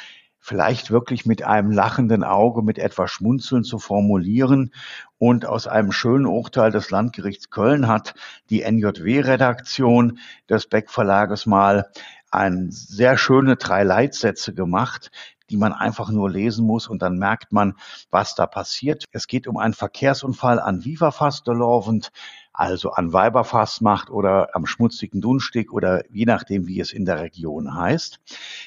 vielleicht 0.43 0.91
wirklich 0.91 1.25
mit 1.25 1.43
einem 1.43 1.71
lachenden 1.71 2.25
Auge, 2.25 2.63
mit 2.63 2.77
etwas 2.77 3.09
Schmunzeln 3.11 3.63
zu 3.63 3.79
formulieren. 3.79 4.73
Und 5.25 5.45
aus 5.45 5.67
einem 5.67 5.93
schönen 5.93 6.25
Urteil 6.25 6.69
des 6.69 6.89
Landgerichts 6.89 7.49
Köln 7.49 7.87
hat 7.87 8.13
die 8.49 8.69
NJW-Redaktion 8.69 10.19
des 10.49 10.67
Beck 10.67 10.91
Verlages 10.91 11.45
mal 11.45 11.89
ein 12.29 12.71
sehr 12.71 13.17
schöne 13.17 13.55
drei 13.55 13.83
Leitsätze 13.83 14.53
gemacht, 14.53 15.11
die 15.49 15.55
man 15.55 15.71
einfach 15.71 16.09
nur 16.09 16.29
lesen 16.29 16.65
muss 16.65 16.89
und 16.89 17.01
dann 17.01 17.17
merkt 17.17 17.53
man, 17.53 17.75
was 18.11 18.35
da 18.35 18.47
passiert. 18.47 19.05
Es 19.13 19.27
geht 19.27 19.47
um 19.47 19.55
einen 19.55 19.73
Verkehrsunfall 19.73 20.59
an 20.59 20.83
Viva 20.83 21.11
Fastelovend 21.11 22.11
also 22.53 22.91
an 22.91 23.11
Weiberfastnacht 23.11 24.09
oder 24.09 24.55
am 24.55 24.67
schmutzigen 24.67 25.21
Dunstig 25.21 25.73
oder 25.73 26.03
je 26.11 26.25
nachdem, 26.25 26.67
wie 26.67 26.79
es 26.79 26.93
in 26.93 27.05
der 27.05 27.19
Region 27.19 27.75
heißt. 27.75 28.19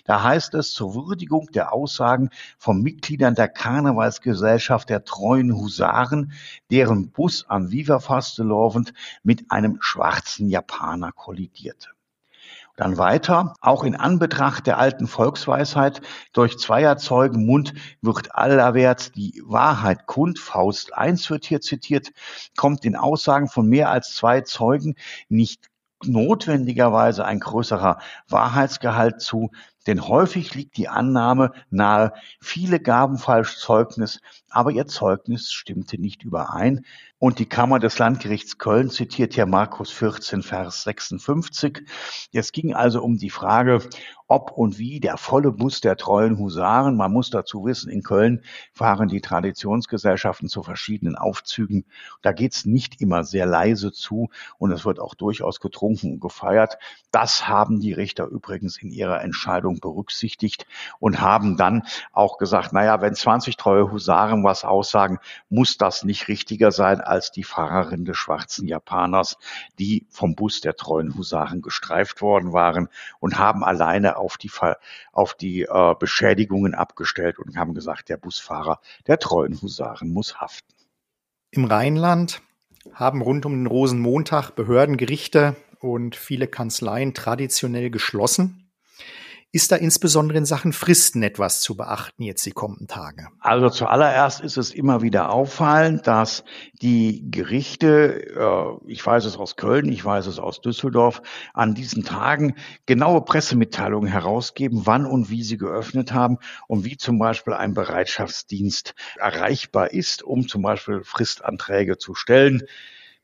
Da 0.04 0.22
heißt 0.22 0.54
es 0.54 0.72
zur 0.72 0.94
Würdigung 0.94 1.46
der 1.52 1.72
Aussagen 1.72 2.30
von 2.58 2.82
Mitgliedern 2.82 3.36
der 3.36 3.48
Karnevalsgesellschaft 3.48 4.90
der 4.90 5.04
treuen 5.04 5.54
Husaren, 5.54 6.32
deren 6.70 7.10
Bus 7.10 7.46
am 7.48 7.70
Viva 7.70 8.00
Fastelovend 8.00 8.92
mit 9.22 9.50
einem 9.50 9.78
schwarzen 9.80 10.48
Japaner 10.48 11.12
kollidierte. 11.12 11.95
Dann 12.76 12.98
weiter, 12.98 13.54
auch 13.62 13.84
in 13.84 13.96
Anbetracht 13.96 14.66
der 14.66 14.78
alten 14.78 15.06
Volksweisheit, 15.06 16.02
durch 16.34 16.58
Zweierzeugen 16.58 17.46
Mund 17.46 17.72
wird 18.02 18.34
allerwärts 18.34 19.12
die 19.12 19.42
Wahrheit 19.46 20.06
kund. 20.06 20.38
Faust 20.38 20.94
1 20.94 21.30
wird 21.30 21.46
hier 21.46 21.62
zitiert, 21.62 22.12
kommt 22.54 22.84
in 22.84 22.94
Aussagen 22.94 23.48
von 23.48 23.66
mehr 23.66 23.90
als 23.90 24.14
zwei 24.14 24.42
Zeugen 24.42 24.94
nicht 25.30 25.70
notwendigerweise 26.04 27.24
ein 27.24 27.40
größerer 27.40 27.98
Wahrheitsgehalt 28.28 29.22
zu, 29.22 29.50
denn 29.86 30.06
häufig 30.06 30.54
liegt 30.54 30.76
die 30.76 30.88
Annahme 30.88 31.52
nahe, 31.70 32.12
viele 32.40 32.80
gaben 32.80 33.18
falsch 33.18 33.56
Zeugnis, 33.56 34.20
aber 34.50 34.72
ihr 34.72 34.86
Zeugnis 34.86 35.52
stimmte 35.52 35.98
nicht 35.98 36.22
überein. 36.22 36.84
Und 37.18 37.38
die 37.38 37.48
Kammer 37.48 37.78
des 37.78 37.98
Landgerichts 37.98 38.58
Köln 38.58 38.90
zitiert 38.90 39.32
hier 39.32 39.46
Markus 39.46 39.90
14, 39.90 40.42
Vers 40.42 40.82
56. 40.82 41.80
Es 42.34 42.52
ging 42.52 42.74
also 42.74 43.02
um 43.02 43.16
die 43.16 43.30
Frage, 43.30 43.80
ob 44.28 44.50
und 44.50 44.78
wie 44.78 45.00
der 45.00 45.16
volle 45.16 45.52
Bus 45.52 45.80
der 45.80 45.96
treuen 45.96 46.38
Husaren, 46.38 46.96
man 46.96 47.12
muss 47.12 47.30
dazu 47.30 47.64
wissen, 47.64 47.90
in 47.90 48.02
Köln 48.02 48.42
fahren 48.72 49.08
die 49.08 49.20
Traditionsgesellschaften 49.20 50.48
zu 50.48 50.62
verschiedenen 50.62 51.16
Aufzügen. 51.16 51.86
Da 52.22 52.32
geht's 52.32 52.64
nicht 52.64 53.00
immer 53.00 53.22
sehr 53.24 53.46
leise 53.46 53.92
zu 53.92 54.28
und 54.58 54.72
es 54.72 54.84
wird 54.84 54.98
auch 54.98 55.14
durchaus 55.14 55.60
getrunken 55.60 56.14
und 56.14 56.20
gefeiert. 56.20 56.76
Das 57.12 57.46
haben 57.46 57.78
die 57.78 57.92
Richter 57.92 58.26
übrigens 58.26 58.78
in 58.82 58.90
ihrer 58.90 59.22
Entscheidung 59.22 59.78
berücksichtigt 59.80 60.66
und 60.98 61.20
haben 61.20 61.56
dann 61.56 61.84
auch 62.12 62.36
gesagt, 62.38 62.72
naja, 62.72 63.00
wenn 63.00 63.14
20 63.14 63.56
treue 63.56 63.92
Husaren 63.92 64.42
was 64.42 64.64
aussagen, 64.64 65.18
muss 65.48 65.78
das 65.78 66.02
nicht 66.02 66.26
richtiger 66.26 66.72
sein 66.72 67.00
als 67.06 67.30
die 67.30 67.44
Fahrerin 67.44 68.04
des 68.04 68.16
schwarzen 68.16 68.66
Japaners, 68.66 69.36
die 69.78 70.06
vom 70.10 70.34
Bus 70.34 70.60
der 70.60 70.76
treuen 70.76 71.16
Husaren 71.16 71.62
gestreift 71.62 72.20
worden 72.22 72.52
waren 72.52 72.88
und 73.20 73.38
haben 73.38 73.64
alleine 73.64 74.16
auf 74.16 74.36
die, 74.36 74.50
auf 75.12 75.34
die 75.34 75.62
äh, 75.62 75.94
Beschädigungen 75.98 76.74
abgestellt 76.74 77.38
und 77.38 77.56
haben 77.56 77.74
gesagt, 77.74 78.08
der 78.08 78.16
Busfahrer 78.16 78.80
der 79.06 79.18
treuen 79.18 79.60
Husaren 79.60 80.12
muss 80.12 80.40
haften. 80.40 80.74
Im 81.50 81.64
Rheinland 81.64 82.42
haben 82.92 83.22
rund 83.22 83.46
um 83.46 83.52
den 83.52 83.66
Rosenmontag 83.66 84.50
Behörden, 84.50 84.96
Gerichte 84.96 85.56
und 85.80 86.16
viele 86.16 86.48
Kanzleien 86.48 87.14
traditionell 87.14 87.90
geschlossen. 87.90 88.70
Ist 89.56 89.72
da 89.72 89.76
insbesondere 89.76 90.36
in 90.36 90.44
Sachen 90.44 90.74
Fristen 90.74 91.22
etwas 91.22 91.62
zu 91.62 91.78
beachten 91.78 92.22
jetzt 92.22 92.44
die 92.44 92.50
kommenden 92.50 92.88
Tage? 92.88 93.28
Also 93.40 93.70
zuallererst 93.70 94.42
ist 94.42 94.58
es 94.58 94.70
immer 94.70 95.00
wieder 95.00 95.30
auffallend, 95.32 96.06
dass 96.06 96.44
die 96.82 97.30
Gerichte, 97.30 98.36
äh, 98.36 98.92
ich 98.92 99.06
weiß 99.06 99.24
es 99.24 99.38
aus 99.38 99.56
Köln, 99.56 99.90
ich 99.90 100.04
weiß 100.04 100.26
es 100.26 100.38
aus 100.38 100.60
Düsseldorf, 100.60 101.22
an 101.54 101.72
diesen 101.74 102.04
Tagen 102.04 102.56
genaue 102.84 103.22
Pressemitteilungen 103.22 104.10
herausgeben, 104.10 104.82
wann 104.84 105.06
und 105.06 105.30
wie 105.30 105.42
sie 105.42 105.56
geöffnet 105.56 106.12
haben 106.12 106.36
und 106.68 106.84
wie 106.84 106.98
zum 106.98 107.18
Beispiel 107.18 107.54
ein 107.54 107.72
Bereitschaftsdienst 107.72 108.94
erreichbar 109.16 109.90
ist, 109.90 110.22
um 110.22 110.48
zum 110.48 110.60
Beispiel 110.60 111.00
Fristanträge 111.02 111.96
zu 111.96 112.14
stellen. 112.14 112.62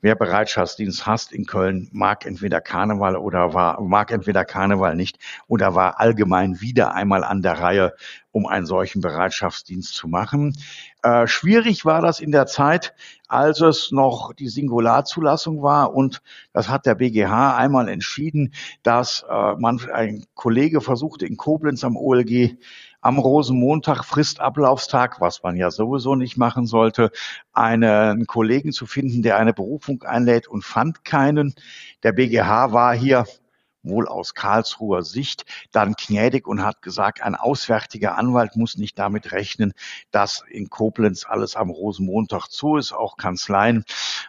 Wer 0.04 0.16
Bereitschaftsdienst 0.16 1.06
hasst 1.06 1.30
in 1.30 1.46
Köln, 1.46 1.88
mag 1.92 2.26
entweder 2.26 2.60
Karneval 2.60 3.14
oder 3.14 3.54
war, 3.54 3.80
mag 3.80 4.10
entweder 4.10 4.44
Karneval 4.44 4.96
nicht 4.96 5.16
oder 5.46 5.76
war 5.76 6.00
allgemein 6.00 6.60
wieder 6.60 6.92
einmal 6.92 7.22
an 7.22 7.40
der 7.40 7.60
Reihe, 7.60 7.94
um 8.32 8.46
einen 8.46 8.66
solchen 8.66 9.00
Bereitschaftsdienst 9.00 9.94
zu 9.94 10.08
machen. 10.08 10.56
Äh, 11.04 11.28
schwierig 11.28 11.84
war 11.84 12.02
das 12.02 12.18
in 12.18 12.32
der 12.32 12.46
Zeit, 12.46 12.94
als 13.28 13.60
es 13.60 13.92
noch 13.92 14.32
die 14.32 14.48
Singularzulassung 14.48 15.62
war 15.62 15.94
und 15.94 16.20
das 16.52 16.68
hat 16.68 16.84
der 16.84 16.96
BGH 16.96 17.56
einmal 17.56 17.88
entschieden, 17.88 18.54
dass 18.82 19.24
äh, 19.30 19.54
man 19.54 19.88
ein 19.92 20.26
Kollege 20.34 20.80
versuchte 20.80 21.26
in 21.26 21.36
Koblenz 21.36 21.84
am 21.84 21.96
OLG 21.96 22.56
am 23.02 23.18
Rosenmontag, 23.18 24.04
Fristablaufstag, 24.04 25.20
was 25.20 25.42
man 25.42 25.56
ja 25.56 25.70
sowieso 25.70 26.14
nicht 26.14 26.38
machen 26.38 26.66
sollte, 26.66 27.10
einen 27.52 28.26
Kollegen 28.26 28.72
zu 28.72 28.86
finden, 28.86 29.22
der 29.22 29.36
eine 29.36 29.52
Berufung 29.52 30.02
einlädt 30.04 30.48
und 30.48 30.64
fand 30.64 31.04
keinen. 31.04 31.54
Der 32.04 32.12
BGH 32.12 32.72
war 32.72 32.94
hier 32.94 33.26
wohl 33.82 34.08
aus 34.08 34.34
Karlsruher 34.34 35.02
Sicht, 35.02 35.44
dann 35.72 35.94
gnädig 35.94 36.46
und 36.46 36.64
hat 36.64 36.82
gesagt, 36.82 37.22
ein 37.22 37.34
auswärtiger 37.34 38.16
Anwalt 38.16 38.56
muss 38.56 38.76
nicht 38.76 38.98
damit 38.98 39.32
rechnen, 39.32 39.72
dass 40.10 40.44
in 40.48 40.70
Koblenz 40.70 41.24
alles 41.26 41.56
am 41.56 41.70
Rosenmontag 41.70 42.48
zu 42.48 42.76
ist, 42.76 42.92
auch 42.92 43.16
Kanzleien. 43.16 43.84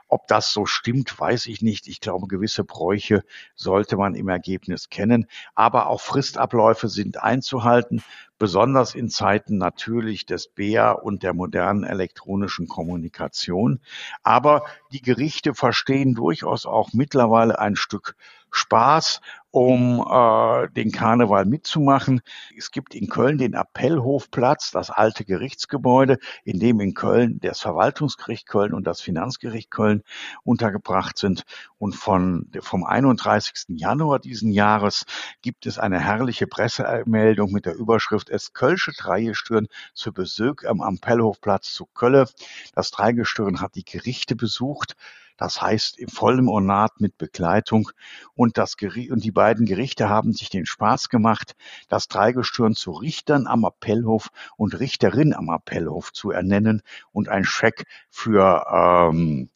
Ob 0.07 0.27
das 0.27 0.51
so 0.51 0.65
stimmt, 0.65 1.19
weiß 1.19 1.47
ich 1.47 1.61
nicht. 1.61 1.87
Ich 1.87 1.99
glaube, 1.99 2.27
gewisse 2.27 2.63
Bräuche 2.63 3.23
sollte 3.55 3.97
man 3.97 4.15
im 4.15 4.29
Ergebnis 4.29 4.89
kennen. 4.89 5.27
Aber 5.55 5.87
auch 5.87 6.01
Fristabläufe 6.01 6.87
sind 6.87 7.21
einzuhalten, 7.21 8.03
besonders 8.37 8.93
in 8.93 9.09
Zeiten 9.09 9.57
natürlich 9.57 10.25
des 10.25 10.47
BEA 10.47 10.91
und 10.91 11.23
der 11.23 11.33
modernen 11.33 11.83
elektronischen 11.83 12.67
Kommunikation. 12.67 13.79
Aber 14.21 14.65
die 14.91 15.01
Gerichte 15.01 15.53
verstehen 15.53 16.13
durchaus 16.13 16.65
auch 16.65 16.93
mittlerweile 16.93 17.59
ein 17.59 17.75
Stück 17.75 18.15
Spaß, 18.53 19.19
um 19.49 20.03
äh, 20.09 20.67
den 20.69 20.91
Karneval 20.91 21.45
mitzumachen. 21.45 22.21
Es 22.57 22.71
gibt 22.71 22.95
in 22.95 23.07
Köln 23.07 23.37
den 23.37 23.53
Appellhofplatz, 23.53 24.71
das 24.71 24.89
alte 24.89 25.25
Gerichtsgebäude, 25.25 26.17
in 26.43 26.59
dem 26.59 26.79
in 26.79 26.93
Köln 26.93 27.39
das 27.39 27.59
Verwaltungsgericht 27.59 28.47
Köln 28.47 28.73
und 28.73 28.87
das 28.87 29.01
Finanzgericht 29.01 29.69
Köln 29.69 30.03
untergebracht 30.43 31.17
sind. 31.17 31.43
Und 31.77 31.95
von, 31.95 32.49
vom 32.61 32.83
31. 32.83 33.77
Januar 33.77 34.19
diesen 34.19 34.51
Jahres 34.51 35.05
gibt 35.41 35.65
es 35.65 35.77
eine 35.77 35.99
herrliche 35.99 36.47
Pressemeldung 36.47 37.51
mit 37.51 37.65
der 37.65 37.75
Überschrift 37.75 38.29
Es 38.29 38.53
Kölsche 38.53 38.91
Dreigestirn 38.91 39.67
zu 39.93 40.13
Besuch 40.13 40.63
am 40.67 40.81
Appellhofplatz 40.81 41.73
zu 41.73 41.85
Kölle. 41.85 42.27
Das 42.73 42.91
Dreigestirn 42.91 43.61
hat 43.61 43.75
die 43.75 43.85
Gerichte 43.85 44.35
besucht 44.35 44.95
das 45.37 45.61
heißt 45.61 45.99
im 45.99 46.09
vollen 46.09 46.47
Ornat 46.47 46.99
mit 46.99 47.17
Begleitung. 47.17 47.89
Und, 48.35 48.57
das 48.57 48.77
Gericht, 48.77 49.11
und 49.11 49.23
die 49.23 49.31
beiden 49.31 49.65
Gerichte 49.65 50.09
haben 50.09 50.33
sich 50.33 50.49
den 50.49 50.65
Spaß 50.65 51.09
gemacht, 51.09 51.55
das 51.89 52.07
Dreigestirn 52.07 52.75
zu 52.75 52.91
Richtern 52.91 53.47
am 53.47 53.65
Appellhof 53.65 54.29
und 54.57 54.79
Richterin 54.79 55.33
am 55.33 55.49
Appellhof 55.49 56.13
zu 56.13 56.31
ernennen 56.31 56.81
und 57.11 57.29
ein 57.29 57.45
Scheck 57.45 57.85
für 58.09 58.65
ähm, 58.71 59.49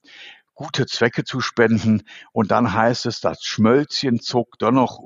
gute 0.58 0.88
Zwecke 0.88 1.24
zu 1.24 1.39
spenden. 1.39 2.02
Und 2.34 2.50
dann 2.50 2.74
heißt 2.74 3.06
es, 3.06 3.22
das 3.22 3.43
Schmölzchen 3.43 4.20
zog 4.20 4.58
dann 4.58 4.74
noch 4.74 5.00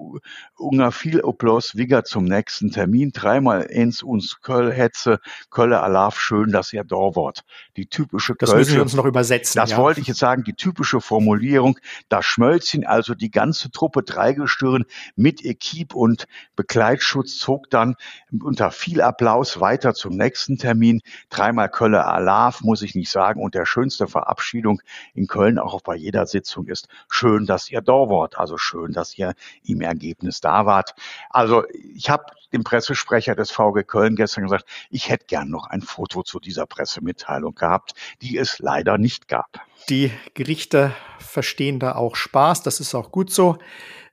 unter 0.56 0.92
viel 0.94 1.22
Applaus 1.22 1.76
wieder 1.76 2.06
zum 2.06 2.24
nächsten 2.24 2.72
Termin. 2.72 3.12
Dreimal 3.12 3.64
ins 3.64 4.02
uns 4.02 4.40
Köll 4.42 4.72
hetze, 4.72 5.20
Kölle 5.50 5.82
Alaf, 5.82 6.20
schön, 6.20 6.52
dass 6.52 6.72
ihr 6.72 6.86
da 6.86 6.96
wart. 6.96 7.44
Die 7.76 7.88
typische 7.88 8.34
Das 8.40 8.54
müssen 8.54 8.76
wir 8.76 8.82
uns 8.82 8.96
noch 8.96 9.06
übersetzen. 9.06 9.60
Das 9.60 9.72
ja. 9.72 9.78
wollte 9.78 10.00
ich 10.00 10.08
jetzt 10.08 10.20
sagen, 10.20 10.44
die 10.44 10.54
typische 10.54 11.02
Formulierung. 11.02 11.78
Das 12.08 12.26
Schmölzchen, 12.26 12.86
also 12.86 13.14
die 13.14 13.30
ganze 13.30 13.72
Truppe 13.72 14.04
Dreigestirn 14.04 14.86
mit 15.18 15.44
Equip 15.44 15.94
und 15.94 16.28
Begleitschutz 16.56 17.38
zog 17.38 17.70
dann 17.70 17.96
unter 18.42 18.72
viel 18.72 19.02
Applaus 19.02 19.60
weiter 19.60 19.94
zum 19.94 20.16
nächsten 20.16 20.58
Termin. 20.58 21.02
Dreimal 21.30 21.70
Kölle 21.70 22.06
Alaf, 22.06 22.62
muss 22.62 22.82
ich 22.84 22.96
nicht 22.96 23.12
sagen. 23.12 23.44
Und 23.44 23.54
der 23.54 23.66
schönste 23.66 24.08
Verabschiedung 24.08 24.82
in 25.14 25.28
Köln 25.28 25.41
Köln 25.42 25.58
auch 25.58 25.82
bei 25.82 25.96
jeder 25.96 26.28
Sitzung 26.28 26.68
ist. 26.68 26.88
Schön, 27.10 27.48
dass 27.48 27.72
ihr 27.72 27.82
da 27.82 27.94
wart. 27.94 28.38
Also 28.38 28.58
schön, 28.58 28.92
dass 28.92 29.18
ihr 29.18 29.34
im 29.64 29.82
Ergebnis 29.82 30.40
da 30.40 30.68
wart. 30.68 30.94
Also 31.32 31.64
ich 31.96 32.12
habe 32.12 32.26
dem 32.54 32.64
Pressesprecher 32.64 33.34
des 33.34 33.50
VG 33.50 33.84
Köln 33.88 34.16
gestern 34.16 34.44
gesagt, 34.44 34.66
ich 34.92 35.10
hätte 35.10 35.26
gern 35.26 35.50
noch 35.50 35.66
ein 35.68 35.82
Foto 35.82 36.22
zu 36.22 36.40
dieser 36.40 36.68
Pressemitteilung 36.68 37.56
gehabt, 37.56 37.94
die 38.22 38.38
es 38.38 38.60
leider 38.60 39.00
nicht 39.00 39.28
gab. 39.28 39.62
Die 39.90 40.12
Gerichte 40.36 40.92
verstehen 41.18 41.80
da 41.80 41.96
auch 41.96 42.16
Spaß. 42.16 42.62
Das 42.62 42.80
ist 42.80 42.94
auch 42.94 43.12
gut 43.12 43.32
so. 43.32 43.58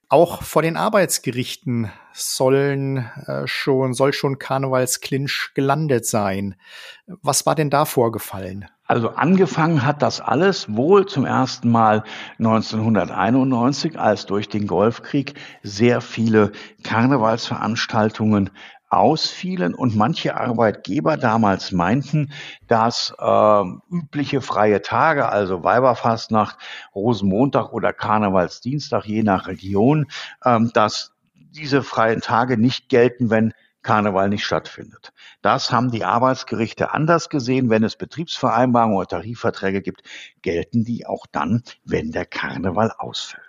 Auch 0.09 0.43
vor 0.43 0.62
den 0.62 0.79
Arbeitsgerichten 0.79 1.93
sollen 2.14 3.05
äh, 3.27 3.47
schon, 3.47 3.93
soll 3.93 4.14
schon 4.14 4.38
Karnevalsklinch 4.38 5.51
gelandet 5.55 6.07
sein. 6.07 6.55
Was 7.07 7.45
war 7.45 7.55
denn 7.55 7.69
da 7.69 7.85
vorgefallen? 7.85 8.67
Also 8.88 9.11
angefangen 9.11 9.85
hat 9.85 10.01
das 10.01 10.22
alles 10.22 10.74
wohl 10.74 11.05
zum 11.05 11.27
ersten 11.27 11.70
Mal 11.70 12.05
1991, 12.38 13.98
als 13.98 14.24
durch 14.24 14.48
den 14.48 14.66
Golfkrieg 14.66 15.35
sehr 15.62 16.01
viele 16.01 16.53
Karnevalsveranstaltungen 16.85 18.48
ausfielen. 18.88 19.74
Und 19.74 19.94
manche 19.94 20.38
Arbeitgeber 20.38 21.18
damals 21.18 21.70
meinten, 21.70 22.33
dass 22.66 23.14
äh, 23.18 23.62
übliche 23.90 24.40
freie 24.40 24.81
Tage, 24.81 25.29
also 25.29 25.62
Weiberfastnacht, 25.62 26.57
Rosenmontag 26.94 27.74
oder 27.74 27.92
Karnevalsdienstag, 27.92 29.05
je 29.05 29.22
nach 29.22 29.48
Region, 29.48 30.07
äh, 30.44 30.61
dass 30.72 31.12
diese 31.35 31.83
freien 31.83 32.22
Tage 32.22 32.57
nicht 32.57 32.88
gelten, 32.88 33.29
wenn 33.29 33.53
Karneval 33.83 34.29
nicht 34.29 34.45
stattfindet. 34.45 35.12
Das 35.43 35.73
haben 35.73 35.91
die 35.91 36.05
Arbeitsgerichte 36.05 36.93
anders 36.93 37.29
gesehen. 37.29 37.71
Wenn 37.71 37.85
es 37.85 37.97
Betriebsvereinbarungen 37.97 38.97
oder 38.97 39.09
Tarifverträge 39.09 39.83
gibt, 39.83 40.03
gelten 40.43 40.85
die 40.85 41.07
auch 41.07 41.27
dann, 41.31 41.62
wenn 41.85 42.11
der 42.11 42.27
Karneval 42.27 42.93
ausfällt. 42.99 43.45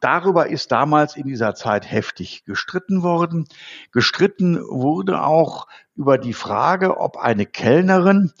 Darüber 0.00 0.48
ist 0.48 0.72
damals 0.72 1.16
in 1.16 1.26
dieser 1.26 1.54
Zeit 1.54 1.90
heftig 1.90 2.44
gestritten 2.44 3.02
worden. 3.02 3.46
Gestritten 3.92 4.58
wurde 4.62 5.22
auch 5.22 5.66
über 5.94 6.18
die 6.18 6.32
Frage, 6.32 6.98
ob 6.98 7.16
eine 7.18 7.46
Kellnerin 7.46 8.32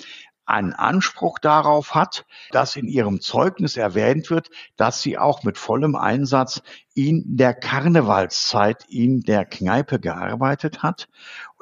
einen 0.50 0.72
Anspruch 0.72 1.38
darauf 1.38 1.94
hat, 1.94 2.26
dass 2.50 2.76
in 2.76 2.86
ihrem 2.86 3.20
Zeugnis 3.20 3.76
erwähnt 3.76 4.30
wird, 4.30 4.50
dass 4.76 5.00
sie 5.00 5.16
auch 5.16 5.44
mit 5.44 5.58
vollem 5.58 5.94
Einsatz 5.94 6.62
in 6.94 7.36
der 7.36 7.54
Karnevalszeit 7.54 8.84
in 8.88 9.20
der 9.20 9.44
Kneipe 9.44 10.00
gearbeitet 10.00 10.82
hat. 10.82 11.08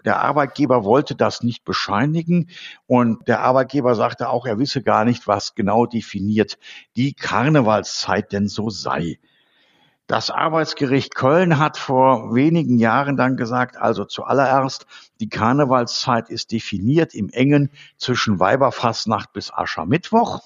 Der 0.04 0.20
Arbeitgeber 0.20 0.84
wollte 0.84 1.14
das 1.16 1.42
nicht 1.42 1.64
bescheinigen 1.64 2.48
und 2.86 3.26
der 3.28 3.40
Arbeitgeber 3.40 3.94
sagte 3.94 4.30
auch, 4.30 4.46
er 4.46 4.58
wisse 4.58 4.82
gar 4.82 5.04
nicht, 5.04 5.26
was 5.26 5.54
genau 5.54 5.86
definiert 5.86 6.58
die 6.96 7.14
Karnevalszeit 7.14 8.32
denn 8.32 8.48
so 8.48 8.70
sei. 8.70 9.18
Das 10.08 10.30
Arbeitsgericht 10.30 11.14
Köln 11.14 11.58
hat 11.58 11.76
vor 11.76 12.34
wenigen 12.34 12.78
Jahren 12.78 13.18
dann 13.18 13.36
gesagt, 13.36 13.76
also 13.76 14.06
zuallererst, 14.06 14.86
die 15.20 15.28
Karnevalszeit 15.28 16.30
ist 16.30 16.50
definiert 16.50 17.14
im 17.14 17.28
Engen 17.28 17.70
zwischen 17.98 18.40
Weiberfastnacht 18.40 19.34
bis 19.34 19.52
Aschermittwoch. 19.52 20.40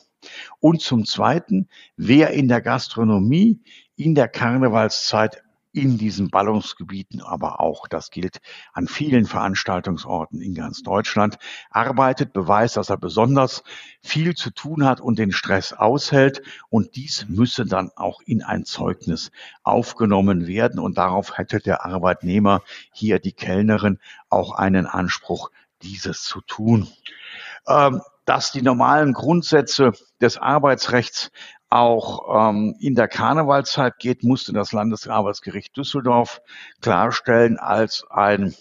Und 0.59 0.83
zum 0.83 1.05
Zweiten, 1.05 1.69
wer 1.97 2.31
in 2.31 2.49
der 2.49 2.61
Gastronomie 2.61 3.61
in 3.95 4.17
der 4.17 4.27
Karnevalszeit 4.27 5.45
in 5.73 5.97
diesen 5.97 6.29
Ballungsgebieten, 6.29 7.23
aber 7.23 7.61
auch, 7.61 7.89
das 7.89 8.11
gilt 8.11 8.41
an 8.73 8.87
vielen 8.87 9.25
Veranstaltungsorten 9.25 10.41
in 10.41 10.55
ganz 10.55 10.83
Deutschland, 10.83 11.39
arbeitet, 11.71 12.33
beweist, 12.33 12.77
dass 12.77 12.91
er 12.91 12.99
besonders 12.99 13.63
viel 14.03 14.35
zu 14.35 14.51
tun 14.51 14.85
hat 14.85 15.01
und 15.01 15.19
den 15.19 15.33
Stress 15.33 15.73
aushält. 15.73 16.43
Und 16.69 16.97
dies 16.97 17.27
müsse 17.29 17.65
dann 17.65 17.91
auch 17.97 18.21
in 18.27 18.43
ein 18.43 18.65
Zeugnis 18.65 19.31
aufgenommen 19.63 20.47
werden. 20.47 20.79
Und 20.79 20.99
darauf 20.99 21.39
hätte 21.39 21.59
der 21.59 21.85
Arbeitnehmer, 21.87 22.63
hier 22.93 23.19
die 23.19 23.33
Kellnerin, 23.33 23.99
auch 24.29 24.53
einen 24.53 24.87
Anspruch, 24.87 25.51
dieses 25.83 26.23
zu 26.23 26.41
tun. 26.43 26.89
Ähm, 27.67 28.03
dass 28.25 28.53
die 28.53 28.63
normalen 28.63 29.15
Grundsätze 29.15 29.93
des 30.21 30.39
Arbeitsrechts 30.39 31.33
auch 31.73 32.51
ähm, 32.51 32.77
in 32.79 32.95
der 32.95 33.09
Karnevalzeit 33.09 33.99
geht, 33.99 34.23
musste 34.23 34.53
das 34.53 34.73
Landesarbeitsgericht 34.73 35.77
Düsseldorf 35.77 36.43
klarstellen, 36.81 37.59
als 37.59 38.05
ein 38.11 38.55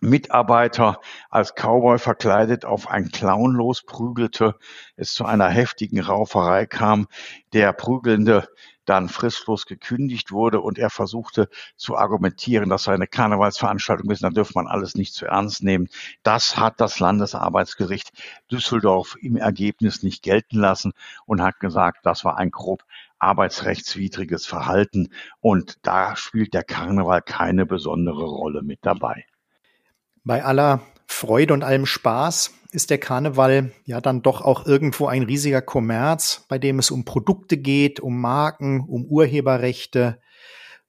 Mitarbeiter 0.00 1.00
als 1.28 1.54
Cowboy 1.54 1.98
verkleidet 1.98 2.64
auf 2.64 2.88
einen 2.88 3.10
Clown 3.10 3.52
losprügelte, 3.52 4.56
es 4.96 5.12
zu 5.12 5.24
einer 5.24 5.48
heftigen 5.48 6.00
Rauferei 6.00 6.66
kam. 6.66 7.06
Der 7.52 7.72
Prügelnde 7.72 8.48
dann 8.86 9.08
fristlos 9.08 9.66
gekündigt 9.66 10.32
wurde 10.32 10.60
und 10.60 10.78
er 10.78 10.90
versuchte 10.90 11.48
zu 11.76 11.96
argumentieren, 11.96 12.68
dass 12.68 12.84
seine 12.84 13.06
Karnevalsveranstaltung 13.06 14.10
ist, 14.10 14.24
dann 14.24 14.34
dürfte 14.34 14.54
man 14.56 14.66
alles 14.66 14.96
nicht 14.96 15.14
zu 15.14 15.26
ernst 15.26 15.62
nehmen. 15.62 15.88
Das 16.22 16.56
hat 16.56 16.80
das 16.80 16.98
Landesarbeitsgericht 16.98 18.10
Düsseldorf 18.50 19.16
im 19.20 19.36
Ergebnis 19.36 20.02
nicht 20.02 20.22
gelten 20.22 20.58
lassen 20.58 20.92
und 21.26 21.40
hat 21.40 21.60
gesagt, 21.60 22.04
das 22.04 22.24
war 22.24 22.36
ein 22.36 22.50
grob 22.50 22.84
arbeitsrechtswidriges 23.20 24.46
Verhalten 24.46 25.10
und 25.40 25.78
da 25.82 26.16
spielt 26.16 26.54
der 26.54 26.64
Karneval 26.64 27.22
keine 27.22 27.66
besondere 27.66 28.24
Rolle 28.24 28.62
mit 28.62 28.80
dabei. 28.82 29.24
Bei 30.24 30.44
aller 30.44 30.80
Freude 31.06 31.54
und 31.54 31.64
allem 31.64 31.86
Spaß 31.86 32.52
ist 32.72 32.90
der 32.90 32.98
Karneval 32.98 33.72
ja 33.84 34.00
dann 34.00 34.22
doch 34.22 34.42
auch 34.42 34.66
irgendwo 34.66 35.06
ein 35.06 35.22
riesiger 35.22 35.62
Kommerz, 35.62 36.44
bei 36.48 36.58
dem 36.58 36.78
es 36.78 36.90
um 36.90 37.04
Produkte 37.04 37.56
geht, 37.56 38.00
um 38.00 38.20
Marken, 38.20 38.80
um 38.80 39.04
Urheberrechte. 39.06 40.20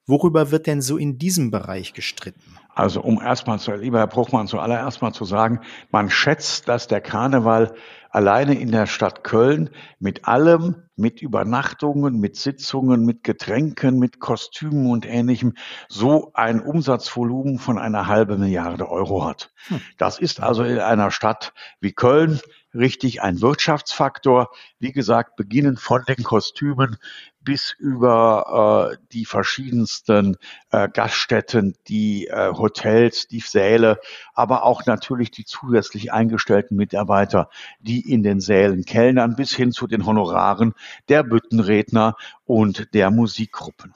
Worüber 0.05 0.51
wird 0.51 0.67
denn 0.67 0.81
so 0.81 0.97
in 0.97 1.17
diesem 1.17 1.49
Bereich 1.49 1.93
gestritten? 1.93 2.57
Also 2.73 3.01
um 3.01 3.21
erstmal 3.21 3.59
zu, 3.59 3.73
lieber 3.73 3.99
Herr 3.99 4.07
Bruchmann, 4.07 4.47
zuallererst 4.47 5.01
mal 5.01 5.13
zu 5.13 5.25
sagen, 5.25 5.59
man 5.91 6.09
schätzt, 6.09 6.67
dass 6.67 6.87
der 6.87 7.01
Karneval 7.01 7.73
alleine 8.11 8.55
in 8.59 8.71
der 8.71 8.87
Stadt 8.87 9.23
Köln 9.23 9.69
mit 9.99 10.27
allem, 10.27 10.83
mit 10.95 11.21
Übernachtungen, 11.21 12.19
mit 12.19 12.35
Sitzungen, 12.35 13.05
mit 13.05 13.23
Getränken, 13.23 13.99
mit 13.99 14.19
Kostümen 14.19 14.89
und 14.89 15.05
ähnlichem 15.05 15.53
so 15.87 16.31
ein 16.33 16.61
Umsatzvolumen 16.61 17.57
von 17.59 17.77
einer 17.77 18.07
halben 18.07 18.39
Milliarde 18.39 18.89
Euro 18.89 19.25
hat. 19.25 19.51
Hm. 19.67 19.81
Das 19.97 20.19
ist 20.19 20.41
also 20.41 20.63
in 20.63 20.79
einer 20.79 21.11
Stadt 21.11 21.53
wie 21.79 21.93
Köln 21.93 22.39
richtig 22.73 23.21
ein 23.21 23.41
Wirtschaftsfaktor. 23.41 24.49
Wie 24.79 24.91
gesagt, 24.91 25.35
beginnen 25.35 25.77
von 25.77 26.03
den 26.07 26.23
Kostümen 26.23 26.97
bis 27.43 27.75
über 27.77 28.91
äh, 28.93 28.97
die 29.11 29.25
verschiedensten 29.25 30.37
äh, 30.71 30.87
Gaststätten, 30.89 31.75
die 31.87 32.27
äh, 32.27 32.53
Hotels, 32.53 33.27
die 33.27 33.39
Säle, 33.39 33.99
aber 34.33 34.63
auch 34.63 34.85
natürlich 34.85 35.31
die 35.31 35.45
zusätzlich 35.45 36.13
eingestellten 36.13 36.77
Mitarbeiter, 36.77 37.49
die 37.79 38.11
in 38.11 38.23
den 38.23 38.39
Sälen 38.39 38.85
kellnern, 38.85 39.35
bis 39.35 39.55
hin 39.55 39.71
zu 39.71 39.87
den 39.87 40.05
Honoraren 40.05 40.73
der 41.09 41.23
Büttenredner 41.23 42.15
und 42.45 42.93
der 42.93 43.11
Musikgruppen. 43.11 43.93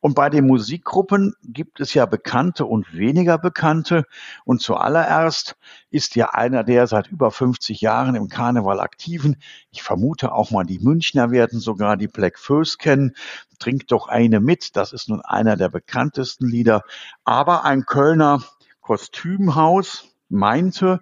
Und 0.00 0.14
bei 0.14 0.30
den 0.30 0.46
Musikgruppen 0.46 1.34
gibt 1.42 1.80
es 1.80 1.94
ja 1.94 2.06
bekannte 2.06 2.66
und 2.66 2.94
weniger 2.94 3.38
bekannte. 3.38 4.04
Und 4.44 4.60
zuallererst 4.60 5.56
ist 5.94 6.16
ja 6.16 6.30
einer 6.30 6.64
der 6.64 6.88
seit 6.88 7.06
über 7.06 7.30
50 7.30 7.80
Jahren 7.80 8.16
im 8.16 8.28
Karneval 8.28 8.80
aktiven, 8.80 9.36
ich 9.70 9.84
vermute 9.84 10.32
auch 10.32 10.50
mal 10.50 10.64
die 10.64 10.80
Münchner 10.80 11.30
werden 11.30 11.60
sogar 11.60 11.96
die 11.96 12.08
Black 12.08 12.36
Föß 12.36 12.78
kennen. 12.78 13.14
Trink 13.60 13.86
doch 13.86 14.08
eine 14.08 14.40
mit. 14.40 14.74
Das 14.74 14.92
ist 14.92 15.08
nun 15.08 15.20
einer 15.20 15.56
der 15.56 15.68
bekanntesten 15.68 16.48
Lieder. 16.48 16.82
Aber 17.22 17.64
ein 17.64 17.86
Kölner 17.86 18.42
Kostümhaus 18.80 20.08
meinte, 20.28 21.00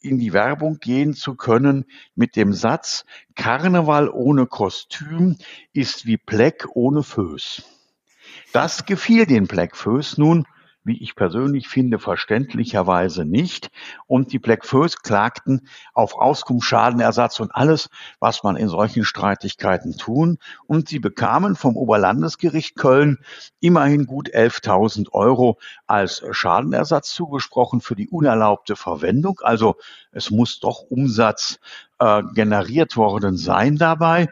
in 0.00 0.18
die 0.18 0.34
Werbung 0.34 0.76
gehen 0.78 1.14
zu 1.14 1.36
können 1.36 1.86
mit 2.14 2.36
dem 2.36 2.52
Satz, 2.52 3.06
Karneval 3.36 4.10
ohne 4.10 4.46
Kostüm 4.46 5.38
ist 5.72 6.04
wie 6.04 6.18
Pleck 6.18 6.66
ohne 6.74 7.02
Föß. 7.02 7.62
Das 8.52 8.84
gefiel 8.84 9.24
den 9.24 9.46
Black 9.46 9.74
Föß 9.74 10.18
nun 10.18 10.46
wie 10.84 11.02
ich 11.02 11.16
persönlich 11.16 11.68
finde, 11.68 11.98
verständlicherweise 11.98 13.24
nicht. 13.24 13.70
Und 14.06 14.32
die 14.32 14.38
Black 14.38 14.64
First 14.66 15.02
klagten 15.02 15.66
auf 15.94 16.14
Auskunft, 16.14 16.68
Schadenersatz 16.68 17.40
und 17.40 17.54
alles, 17.54 17.88
was 18.20 18.42
man 18.42 18.56
in 18.56 18.68
solchen 18.68 19.04
Streitigkeiten 19.04 19.96
tun. 19.96 20.38
Und 20.66 20.88
sie 20.88 20.98
bekamen 20.98 21.56
vom 21.56 21.76
Oberlandesgericht 21.76 22.76
Köln 22.76 23.18
immerhin 23.60 24.06
gut 24.06 24.28
11.000 24.28 25.10
Euro 25.12 25.58
als 25.86 26.22
Schadenersatz 26.30 27.10
zugesprochen 27.14 27.80
für 27.80 27.96
die 27.96 28.08
unerlaubte 28.08 28.76
Verwendung. 28.76 29.40
Also 29.42 29.76
es 30.12 30.30
muss 30.30 30.60
doch 30.60 30.82
Umsatz 30.90 31.58
äh, 31.98 32.22
generiert 32.34 32.96
worden 32.96 33.36
sein 33.36 33.76
dabei. 33.76 34.28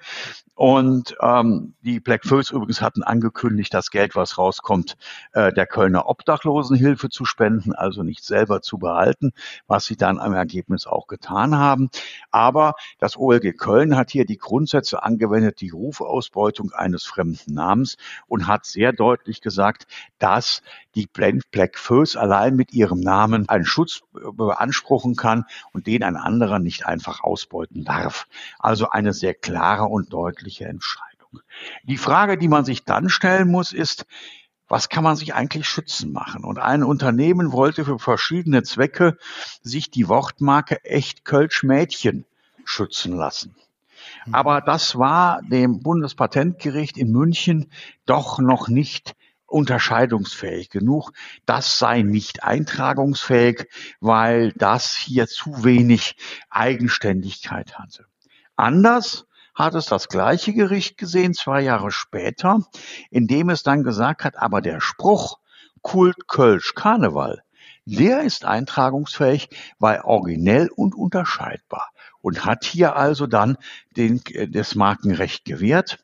Und 0.55 1.16
ähm, 1.20 1.75
die 1.81 1.98
Black 1.98 2.25
Föß 2.25 2.51
übrigens 2.51 2.83
hatten 2.83 3.03
angekündigt, 3.03 3.72
das 3.72 3.90
Geld, 3.90 4.14
was 4.14 4.37
rauskommt, 4.37 4.96
äh, 5.33 5.53
der 5.53 5.66
Kölner 5.66 6.09
Obdachlosenhilfe 6.09 7.09
zu 7.09 7.25
spenden, 7.25 7.72
also 7.75 8.03
nicht 8.03 8.22
selber 8.22 8.61
zu 8.61 8.79
behalten, 8.79 9.33
was 9.66 9.87
sie 9.87 9.96
dann 9.96 10.20
am 10.20 10.35
Ergebnis 10.35 10.87
auch 10.87 11.07
getan 11.07 11.57
haben. 11.57 11.88
Aber 12.31 12.75
das 12.98 13.16
OLG 13.16 13.57
Köln 13.57 13.96
hat 13.96 14.11
hier 14.11 14.27
die 14.27 14.37
Grundsätze 14.37 15.03
angewendet, 15.03 15.61
die 15.62 15.70
Rufausbeutung 15.70 16.70
eines 16.72 17.05
fremden 17.05 17.55
Namens 17.55 17.96
und 18.29 18.46
hat 18.46 18.66
sehr 18.66 18.92
deutlich 18.92 19.40
gesagt, 19.40 19.87
dass 20.18 20.62
die 20.94 21.09
Black 21.09 21.79
Föß 21.79 22.16
allein 22.16 22.57
mit 22.57 22.72
ihrem 22.75 23.01
Namen 23.01 23.48
einen 23.48 23.64
Schutz 23.64 24.03
beanspruchen 24.12 25.16
kann 25.16 25.44
und 25.72 25.87
den 25.87 26.03
ein 26.03 26.16
anderer 26.16 26.59
nicht 26.59 26.87
einfach 26.87 27.25
ausbeuten 27.52 27.84
darf. 27.84 28.26
Also 28.58 28.90
eine 28.90 29.12
sehr 29.12 29.34
klare 29.34 29.84
und 29.84 30.12
deutliche 30.12 30.64
Entscheidung. 30.64 31.40
Die 31.84 31.96
Frage, 31.96 32.38
die 32.38 32.48
man 32.48 32.64
sich 32.64 32.84
dann 32.84 33.08
stellen 33.08 33.50
muss, 33.50 33.72
ist, 33.72 34.06
was 34.68 34.88
kann 34.88 35.04
man 35.04 35.16
sich 35.16 35.34
eigentlich 35.34 35.68
schützen 35.68 36.12
machen? 36.12 36.44
Und 36.44 36.58
ein 36.58 36.82
Unternehmen 36.82 37.52
wollte 37.52 37.84
für 37.84 37.98
verschiedene 37.98 38.62
Zwecke 38.62 39.18
sich 39.62 39.90
die 39.90 40.08
Wortmarke 40.08 40.84
Echt 40.84 41.24
Kölsch 41.24 41.62
Mädchen 41.62 42.24
schützen 42.64 43.16
lassen. 43.16 43.54
Mhm. 44.24 44.34
Aber 44.34 44.60
das 44.62 44.96
war 44.96 45.42
dem 45.42 45.82
Bundespatentgericht 45.82 46.96
in 46.96 47.12
München 47.12 47.70
doch 48.06 48.38
noch 48.38 48.68
nicht 48.68 49.14
unterscheidungsfähig 49.52 50.70
genug. 50.70 51.12
Das 51.46 51.78
sei 51.78 52.02
nicht 52.02 52.42
eintragungsfähig, 52.42 53.68
weil 54.00 54.52
das 54.52 54.94
hier 54.94 55.26
zu 55.26 55.64
wenig 55.64 56.16
Eigenständigkeit 56.50 57.78
hatte. 57.78 58.06
Anders 58.56 59.26
hat 59.54 59.74
es 59.74 59.86
das 59.86 60.08
gleiche 60.08 60.52
Gericht 60.54 60.96
gesehen, 60.96 61.34
zwei 61.34 61.60
Jahre 61.60 61.90
später, 61.90 62.60
indem 63.10 63.50
es 63.50 63.62
dann 63.62 63.82
gesagt 63.82 64.24
hat, 64.24 64.36
aber 64.36 64.60
der 64.60 64.80
Spruch 64.80 65.38
Kult 65.82 66.28
Kölsch 66.28 66.74
Karneval, 66.74 67.42
der 67.84 68.22
ist 68.22 68.44
eintragungsfähig, 68.44 69.48
weil 69.78 70.00
originell 70.02 70.70
und 70.74 70.94
unterscheidbar 70.94 71.90
und 72.20 72.44
hat 72.44 72.64
hier 72.64 72.96
also 72.96 73.26
dann 73.26 73.58
den, 73.96 74.22
äh, 74.30 74.48
das 74.48 74.74
Markenrecht 74.74 75.44
gewährt 75.44 75.98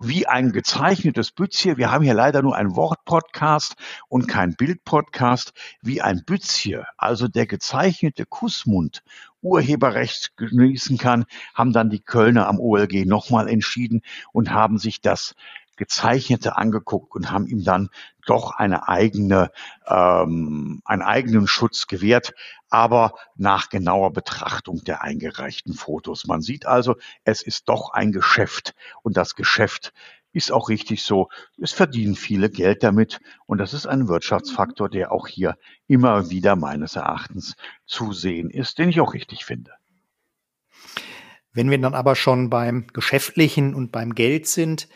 wie 0.00 0.26
ein 0.26 0.52
gezeichnetes 0.52 1.32
Bützier. 1.32 1.76
Wir 1.76 1.90
haben 1.90 2.04
hier 2.04 2.14
leider 2.14 2.42
nur 2.42 2.56
einen 2.56 2.76
Wortpodcast 2.76 3.76
und 4.08 4.28
kein 4.28 4.54
Bildpodcast. 4.54 5.52
Wie 5.82 6.02
ein 6.02 6.22
Bützier, 6.24 6.86
also 6.96 7.28
der 7.28 7.46
gezeichnete 7.46 8.26
Kussmund, 8.26 9.02
Urheberrecht 9.42 10.36
genießen 10.36 10.96
kann, 10.96 11.26
haben 11.54 11.72
dann 11.72 11.90
die 11.90 12.00
Kölner 12.00 12.48
am 12.48 12.58
OLG 12.58 13.04
nochmal 13.04 13.48
entschieden 13.48 14.00
und 14.32 14.50
haben 14.50 14.78
sich 14.78 15.00
das 15.00 15.34
Gezeichnete 15.76 16.56
angeguckt 16.56 17.14
und 17.14 17.30
haben 17.30 17.46
ihm 17.46 17.64
dann 17.64 17.90
doch 18.26 18.52
eine 18.52 18.88
eigene, 18.88 19.50
ähm, 19.86 20.80
einen 20.84 21.02
eigenen 21.02 21.46
Schutz 21.46 21.86
gewährt, 21.86 22.32
aber 22.70 23.14
nach 23.36 23.68
genauer 23.68 24.12
Betrachtung 24.12 24.82
der 24.84 25.02
eingereichten 25.02 25.74
Fotos. 25.74 26.26
Man 26.26 26.40
sieht 26.40 26.66
also, 26.66 26.96
es 27.24 27.42
ist 27.42 27.68
doch 27.68 27.90
ein 27.90 28.12
Geschäft 28.12 28.74
und 29.02 29.16
das 29.16 29.34
Geschäft 29.34 29.92
ist 30.32 30.50
auch 30.50 30.68
richtig 30.68 31.04
so. 31.04 31.28
Es 31.58 31.72
verdienen 31.72 32.16
viele 32.16 32.50
Geld 32.50 32.82
damit 32.82 33.20
und 33.46 33.58
das 33.58 33.72
ist 33.72 33.86
ein 33.86 34.08
Wirtschaftsfaktor, 34.08 34.88
der 34.88 35.12
auch 35.12 35.28
hier 35.28 35.56
immer 35.86 36.28
wieder 36.30 36.56
meines 36.56 36.96
Erachtens 36.96 37.54
zu 37.86 38.12
sehen 38.12 38.50
ist, 38.50 38.78
den 38.78 38.88
ich 38.88 39.00
auch 39.00 39.14
richtig 39.14 39.44
finde. 39.44 39.72
Wenn 41.54 41.70
wir 41.70 41.80
dann 41.80 41.94
aber 41.94 42.16
schon 42.16 42.50
beim 42.50 42.88
Geschäftlichen 42.92 43.74
und 43.74 43.92
beim 43.92 44.14
Geld 44.14 44.48
sind, 44.48 44.88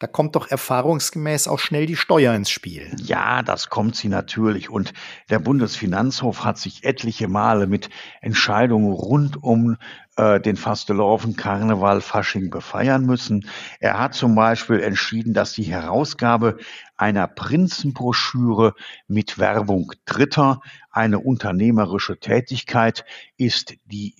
da 0.00 0.08
kommt 0.08 0.34
doch 0.34 0.48
erfahrungsgemäß 0.48 1.46
auch 1.46 1.58
schnell 1.60 1.86
die 1.86 1.96
Steuer 1.96 2.34
ins 2.34 2.50
Spiel. 2.50 2.94
Ja, 3.00 3.42
das 3.42 3.68
kommt 3.68 3.94
sie 3.96 4.08
natürlich. 4.08 4.68
Und 4.68 4.92
der 5.30 5.38
Bundesfinanzhof 5.38 6.44
hat 6.44 6.58
sich 6.58 6.84
etliche 6.84 7.28
Male 7.28 7.66
mit 7.66 7.90
Entscheidungen 8.20 8.92
rund 8.92 9.42
um 9.42 9.76
äh, 10.16 10.40
den 10.40 10.56
Fasteloven 10.56 11.36
Karneval 11.36 12.00
Fasching 12.00 12.50
befeiern 12.50 13.06
müssen. 13.06 13.48
Er 13.80 13.98
hat 13.98 14.14
zum 14.14 14.34
Beispiel 14.34 14.80
entschieden, 14.80 15.32
dass 15.32 15.52
die 15.52 15.62
Herausgabe 15.62 16.58
einer 16.96 17.28
Prinzenbroschüre 17.28 18.74
mit 19.06 19.38
Werbung 19.38 19.92
Dritter 20.04 20.60
eine 20.90 21.20
unternehmerische 21.20 22.18
Tätigkeit 22.18 23.04
ist, 23.36 23.74
die 23.84 24.14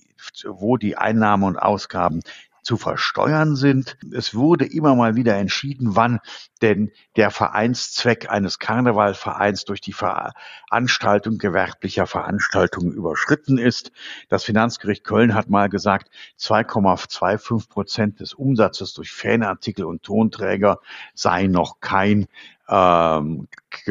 wo 0.47 0.77
die 0.77 0.97
Einnahmen 0.97 1.43
und 1.43 1.57
Ausgaben 1.57 2.21
zu 2.65 2.77
versteuern 2.77 3.55
sind. 3.55 3.95
Es 4.11 4.33
wurde 4.33 4.65
immer 4.65 4.95
mal 4.95 5.15
wieder 5.15 5.35
entschieden, 5.35 5.95
wann 5.95 6.19
denn 6.63 6.91
der 7.15 7.29
Vereinszweck 7.29 8.31
eines 8.31 8.57
Karnevalvereins 8.57 9.65
durch 9.65 9.81
die 9.81 9.93
Veranstaltung 9.93 11.37
gewerblicher 11.37 12.07
Veranstaltungen 12.07 12.91
überschritten 12.91 13.59
ist. 13.59 13.91
Das 14.29 14.43
Finanzgericht 14.43 15.03
Köln 15.03 15.35
hat 15.35 15.47
mal 15.47 15.69
gesagt, 15.69 16.09
2,25 16.39 17.69
Prozent 17.69 18.19
des 18.19 18.33
Umsatzes 18.33 18.93
durch 18.93 19.11
Fanartikel 19.11 19.85
und 19.85 20.01
Tonträger 20.01 20.79
sei 21.13 21.45
noch 21.45 21.79
kein 21.81 22.25
ähm, 22.69 23.47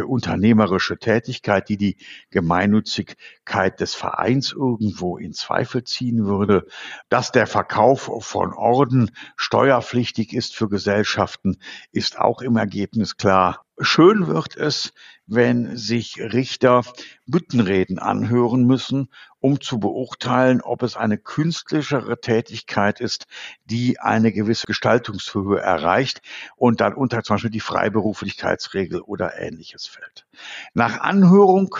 unternehmerische 0.06 0.98
Tätigkeit, 0.98 1.68
die 1.68 1.76
die 1.76 1.96
Gemeinnützigkeit 2.30 3.80
des 3.80 3.94
Vereins 3.94 4.52
irgendwo 4.52 5.16
in 5.18 5.32
Zweifel 5.32 5.84
ziehen 5.84 6.26
würde, 6.26 6.66
dass 7.08 7.32
der 7.32 7.46
Verkauf 7.46 8.10
von 8.20 8.52
Orden 8.52 9.10
steuerpflichtig 9.36 10.32
ist 10.32 10.56
für 10.56 10.68
Gesellschaften, 10.68 11.58
ist 11.92 12.18
auch 12.18 12.40
im 12.40 12.56
Ergebnis 12.56 13.16
klar. 13.16 13.64
Schön 13.80 14.28
wird 14.28 14.56
es, 14.56 14.92
wenn 15.26 15.76
sich 15.76 16.20
Richter 16.20 16.84
Büttenreden 17.26 17.98
anhören 17.98 18.64
müssen, 18.64 19.10
um 19.40 19.60
zu 19.60 19.80
beurteilen, 19.80 20.60
ob 20.60 20.82
es 20.82 20.96
eine 20.96 21.18
künstlischere 21.18 22.20
Tätigkeit 22.20 23.00
ist, 23.00 23.26
die 23.64 23.98
eine 23.98 24.30
gewisse 24.30 24.68
Gestaltungshöhe 24.68 25.58
erreicht 25.58 26.22
und 26.54 26.80
dann 26.80 26.94
unter 26.94 27.24
zum 27.24 27.34
Beispiel 27.34 27.50
die 27.50 27.58
Freiberuflichkeitsregel 27.58 29.00
oder 29.00 29.40
ähnliches 29.40 29.86
fällt. 29.86 30.26
Nach 30.72 31.00
Anhörung 31.00 31.74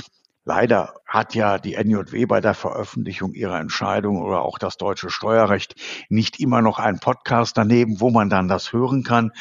Leider 0.47 0.97
hat 1.07 1.35
ja 1.35 1.59
die 1.59 1.75
NJW 1.75 2.27
bei 2.27 2.43
der 2.43 2.53
Veröffentlichung 2.53 3.33
ihrer 3.33 3.59
Entscheidung 3.59 4.21
oder 4.21 4.43
auch 4.43 4.59
das 4.59 4.77
deutsche 4.77 5.09
Steuerrecht 5.09 5.75
nicht 6.11 6.39
immer 6.39 6.61
noch 6.61 6.79
einen 6.79 6.99
Podcast 6.99 7.57
daneben, 7.57 7.99
wo 8.01 8.11
man 8.11 8.29
dann 8.29 8.47
das 8.47 8.75
hören 8.75 9.05
kann. 9.05 9.33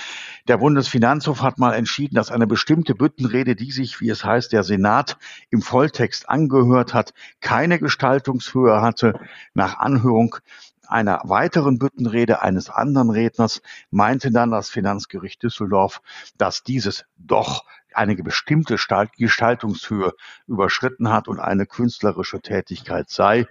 Der 0.47 0.59
Bundesfinanzhof 0.59 1.41
hat 1.41 1.57
mal 1.57 1.73
entschieden, 1.73 2.15
dass 2.15 2.31
eine 2.31 2.47
bestimmte 2.47 2.95
Büttenrede, 2.95 3.57
die 3.57 3.71
sich, 3.71 3.99
wie 3.99 4.09
es 4.09 4.23
heißt, 4.23 4.53
der 4.53 4.63
Senat 4.63 5.17
im 5.49 5.61
Volltext 5.61 6.29
angehört 6.29 6.93
hat, 6.93 7.13
keine 7.41 7.79
Gestaltungshöhe 7.79 8.81
hatte. 8.81 9.19
Nach 9.53 9.79
Anhörung 9.79 10.37
einer 10.93 11.21
weiteren 11.25 11.79
Büttenrede 11.79 12.41
eines 12.43 12.69
anderen 12.69 13.09
Redners 13.09 13.61
meinte 13.89 14.31
dann 14.31 14.51
das 14.51 14.69
Finanzgericht 14.69 15.41
Düsseldorf, 15.41 16.01
dass 16.37 16.63
dieses 16.63 17.05
doch 17.17 17.65
eine 17.93 18.15
bestimmte 18.15 18.77
Gestaltungshöhe 19.17 20.13
überschritten 20.47 21.09
hat 21.09 21.27
und 21.27 21.39
eine 21.39 21.65
künstlerische 21.65 22.41
Tätigkeit 22.41 23.09
sei. 23.09 23.47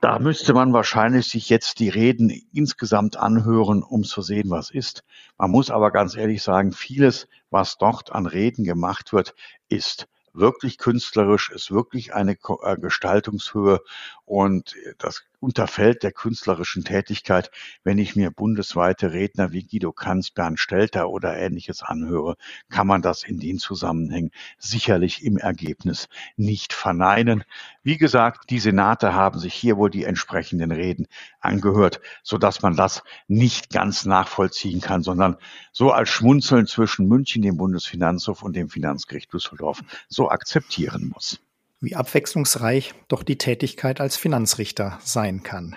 Da 0.00 0.18
müsste 0.18 0.52
man 0.52 0.72
wahrscheinlich 0.72 1.28
sich 1.28 1.48
jetzt 1.48 1.78
die 1.78 1.88
Reden 1.88 2.30
insgesamt 2.52 3.16
anhören, 3.16 3.82
um 3.82 4.04
zu 4.04 4.20
sehen, 4.20 4.50
was 4.50 4.70
ist. 4.70 5.04
Man 5.38 5.50
muss 5.50 5.70
aber 5.70 5.90
ganz 5.90 6.16
ehrlich 6.16 6.42
sagen, 6.42 6.72
vieles, 6.72 7.28
was 7.50 7.78
dort 7.78 8.12
an 8.12 8.26
Reden 8.26 8.64
gemacht 8.64 9.12
wird, 9.12 9.34
ist 9.68 10.06
wirklich 10.36 10.78
künstlerisch, 10.78 11.50
ist 11.50 11.70
wirklich 11.70 12.14
eine 12.14 12.36
äh, 12.62 12.76
Gestaltungshöhe 12.76 13.80
und 14.26 14.74
das 14.98 15.22
unterfällt 15.38 16.02
der 16.02 16.10
künstlerischen 16.10 16.82
Tätigkeit, 16.82 17.52
wenn 17.84 17.98
ich 17.98 18.16
mir 18.16 18.32
bundesweite 18.32 19.12
Redner 19.12 19.52
wie 19.52 19.64
Guido 19.64 19.92
Kanz, 19.92 20.30
Bernd 20.30 20.58
Stelter 20.58 21.08
oder 21.08 21.36
ähnliches 21.36 21.82
anhöre, 21.82 22.36
kann 22.68 22.88
man 22.88 23.02
das 23.02 23.22
in 23.22 23.38
den 23.38 23.58
Zusammenhängen 23.58 24.32
sicherlich 24.58 25.24
im 25.24 25.36
Ergebnis 25.36 26.08
nicht 26.36 26.72
verneinen. 26.72 27.44
Wie 27.84 27.98
gesagt, 27.98 28.50
die 28.50 28.58
Senate 28.58 29.14
haben 29.14 29.38
sich 29.38 29.54
hier 29.54 29.76
wohl 29.76 29.90
die 29.90 30.04
entsprechenden 30.04 30.72
Reden 30.72 31.06
angehört, 31.40 32.00
so 32.24 32.36
dass 32.36 32.62
man 32.62 32.74
das 32.74 33.04
nicht 33.28 33.70
ganz 33.70 34.06
nachvollziehen 34.06 34.80
kann, 34.80 35.04
sondern 35.04 35.36
so 35.70 35.92
als 35.92 36.08
Schmunzeln 36.08 36.66
zwischen 36.66 37.06
München, 37.06 37.42
dem 37.42 37.58
Bundesfinanzhof 37.58 38.42
und 38.42 38.56
dem 38.56 38.68
Finanzgericht 38.68 39.32
Düsseldorf 39.32 39.82
so 40.08 40.30
akzeptieren 40.30 41.12
muss 41.14 41.40
wie 41.80 41.94
abwechslungsreich 41.94 42.94
doch 43.08 43.22
die 43.22 43.38
Tätigkeit 43.38 44.00
als 44.00 44.16
Finanzrichter 44.16 44.98
sein 45.02 45.42
kann. 45.42 45.76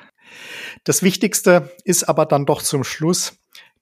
Das 0.84 1.04
Wichtigste 1.04 1.76
ist 1.84 2.04
aber 2.04 2.26
dann 2.26 2.46
doch 2.46 2.62
zum 2.62 2.84
Schluss, 2.84 3.38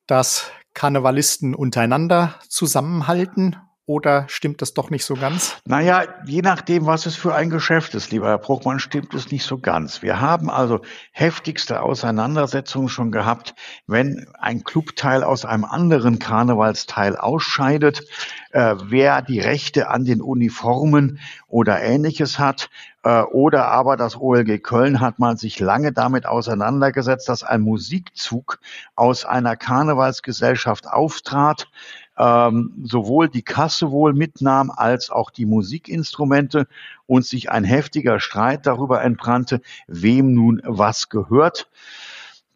dass 0.07 0.51
Karnevalisten 0.73 1.55
untereinander 1.55 2.39
zusammenhalten 2.47 3.57
oder 3.87 4.25
stimmt 4.27 4.61
das 4.61 4.73
doch 4.73 4.89
nicht 4.89 5.05
so 5.05 5.15
ganz? 5.15 5.55
Naja, 5.65 6.03
je 6.25 6.41
nachdem, 6.41 6.85
was 6.85 7.05
es 7.05 7.15
für 7.15 7.33
ein 7.33 7.49
Geschäft 7.49 7.95
ist, 7.95 8.11
lieber 8.11 8.27
Herr 8.27 8.37
Bruchmann, 8.37 8.79
stimmt 8.79 9.13
es 9.13 9.31
nicht 9.31 9.45
so 9.45 9.57
ganz. 9.57 10.01
Wir 10.01 10.19
haben 10.19 10.49
also 10.49 10.81
heftigste 11.13 11.81
Auseinandersetzungen 11.81 12.89
schon 12.89 13.13
gehabt, 13.13 13.55
wenn 13.87 14.27
ein 14.39 14.65
Clubteil 14.65 15.23
aus 15.23 15.45
einem 15.45 15.63
anderen 15.63 16.19
Karnevalsteil 16.19 17.15
ausscheidet, 17.15 18.03
äh, 18.51 18.75
wer 18.83 19.21
die 19.21 19.39
Rechte 19.39 19.87
an 19.87 20.03
den 20.03 20.21
Uniformen 20.21 21.19
oder 21.47 21.81
ähnliches 21.81 22.39
hat. 22.39 22.69
Äh, 23.03 23.21
oder 23.21 23.67
aber 23.67 23.95
das 23.95 24.19
OLG 24.19 24.59
Köln 24.61 24.99
hat 24.99 25.17
man 25.17 25.37
sich 25.37 25.61
lange 25.61 25.93
damit 25.93 26.25
auseinandergesetzt, 26.25 27.29
dass 27.29 27.43
ein 27.43 27.61
Musikzug 27.61 28.59
aus 28.95 29.23
einer 29.23 29.55
Karnevalsgesellschaft 29.55 30.87
auftrat, 30.87 31.69
ähm, 32.17 32.73
sowohl 32.83 33.29
die 33.29 33.43
Kasse 33.43 33.91
wohl 33.91 34.13
mitnahm 34.13 34.71
als 34.71 35.09
auch 35.09 35.29
die 35.29 35.45
Musikinstrumente 35.45 36.67
und 37.05 37.25
sich 37.25 37.51
ein 37.51 37.63
heftiger 37.63 38.19
Streit 38.19 38.65
darüber 38.65 39.03
entbrannte, 39.03 39.61
wem 39.87 40.33
nun 40.33 40.61
was 40.63 41.09
gehört. 41.09 41.69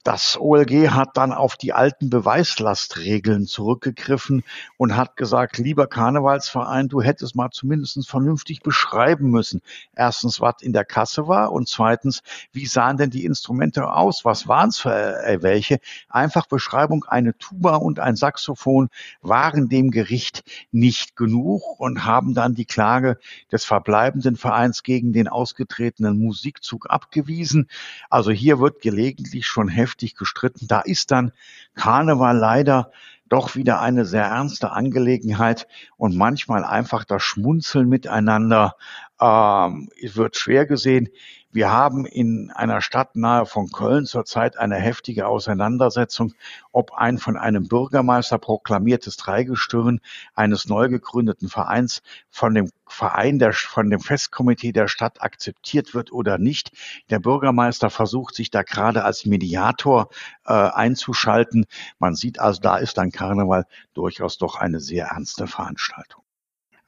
Das 0.04 0.36
OLG 0.40 0.90
hat 0.90 1.16
dann 1.16 1.32
auf 1.32 1.58
die 1.58 1.74
alten 1.74 2.10
Beweislastregeln 2.10 3.46
zurückgegriffen 3.46 4.44
und 4.78 4.96
hat 4.96 5.16
gesagt, 5.16 5.60
lieber 5.60 5.86
Karnevalsverein, 5.86 6.88
du 6.88 7.04
hättest 7.04 7.36
mal 7.36 7.52
zumindest 7.52 8.10
vernünftig 8.10 8.64
beschreiben 8.64 9.30
müssen. 9.30 9.62
Erstens, 9.96 10.42
was 10.42 10.56
in 10.62 10.74
der 10.74 10.86
Kasse 10.86 11.28
war 11.28 11.52
und 11.52 11.70
zweitens, 11.70 12.24
wie 12.52 12.66
sahen 12.66 12.98
denn 12.98 13.12
die 13.12 13.26
Instrumente 13.26 13.94
aus? 13.94 14.26
Was 14.26 14.48
waren 14.48 14.70
es 14.70 14.80
für 14.80 15.24
äh, 15.24 15.44
welche? 15.44 15.80
Einfach 16.10 16.48
Beschreibung, 16.48 17.06
eine 17.06 17.38
Tuba 17.38 17.76
und 17.76 18.00
ein 18.00 18.16
Saxophon 18.16 18.90
waren 19.22 19.70
dem 19.70 19.92
Gericht 19.92 20.44
nicht 20.72 21.16
genug 21.16 21.80
und 21.80 22.06
haben 22.06 22.34
dann 22.34 22.56
die 22.56 22.66
Klage 22.66 23.20
des 23.52 23.66
verbleibenden 23.66 24.36
Vereins 24.36 24.82
gegen 24.82 25.14
den 25.14 25.28
ausgetretenen 25.28 26.18
Musikzug 26.18 26.90
abgewiesen. 26.90 27.70
Also 28.10 28.32
hier 28.32 28.60
wird 28.60 28.82
gelegentlich 28.82 29.46
schon 29.46 29.68
heftig 29.68 29.91
heftig 29.92 30.16
gestritten. 30.16 30.68
Da 30.68 30.82
ist 30.82 31.12
dann 31.12 31.32
Karneval 31.76 32.38
leider 32.38 32.92
doch 33.30 33.56
wieder 33.56 33.82
eine 33.82 34.06
sehr 34.06 34.26
ernste 34.26 34.72
Angelegenheit 34.72 35.68
und 35.98 36.18
manchmal 36.18 36.66
einfach 36.66 37.06
das 37.06 37.24
Schmunzeln 37.24 37.88
miteinander 37.88 38.76
ähm, 39.22 39.90
wird 40.02 40.36
schwer 40.36 40.66
gesehen. 40.66 41.10
Wir 41.54 41.70
haben 41.70 42.06
in 42.06 42.50
einer 42.52 42.82
Stadt 42.82 43.18
nahe 43.18 43.46
von 43.46 43.70
Köln 43.72 44.06
zurzeit 44.06 44.58
eine 44.58 44.78
heftige 44.78 45.28
Auseinandersetzung, 45.28 46.34
ob 46.72 46.94
ein 46.94 47.18
von 47.18 47.36
einem 47.36 47.68
Bürgermeister 47.68 48.38
proklamiertes 48.38 49.18
Dreigestirn 49.18 50.00
eines 50.34 50.70
neu 50.70 50.88
gegründeten 50.88 51.50
Vereins 51.50 52.04
von 52.30 52.54
dem 52.54 52.72
Verein 52.88 53.38
der, 53.38 53.52
von 53.52 53.90
dem 53.90 54.00
Festkomitee 54.00 54.72
der 54.72 54.88
Stadt 54.88 55.22
akzeptiert 55.22 55.94
wird 55.94 56.14
oder 56.14 56.38
nicht. 56.38 56.72
Der 57.10 57.20
Bürgermeister 57.20 57.90
versucht 57.90 58.34
sich 58.34 58.50
da 58.50 58.64
gerade 58.64 59.04
als 59.04 59.26
Mediator 59.26 60.10
äh, 60.46 60.54
einzuschalten. 60.54 61.66
Man 62.00 62.16
sieht 62.16 62.40
also, 62.40 62.62
da 62.62 62.78
ist 62.78 62.98
dann 62.98 63.12
Karneval 63.12 63.66
durchaus 63.94 64.38
doch 64.38 64.56
eine 64.56 64.80
sehr 64.80 65.08
ernste 65.08 65.48
Veranstaltung. 65.48 66.21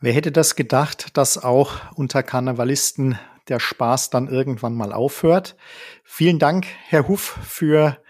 Wer 0.03 0.11
hätte 0.11 0.33
das 0.33 0.57
gedacht, 0.57 1.15
dass 1.15 1.41
auch 1.41 1.79
unter 1.95 2.23
Karnevalisten 2.23 3.17
der 3.47 3.61
Spaß 3.61 4.09
dann 4.09 4.27
irgendwann 4.27 4.75
mal 4.75 4.91
aufhört. 4.91 5.55
Vielen 6.03 6.39
Dank, 6.39 6.65
Herr 6.89 7.07
Huff, 7.07 7.39
für 7.41 8.03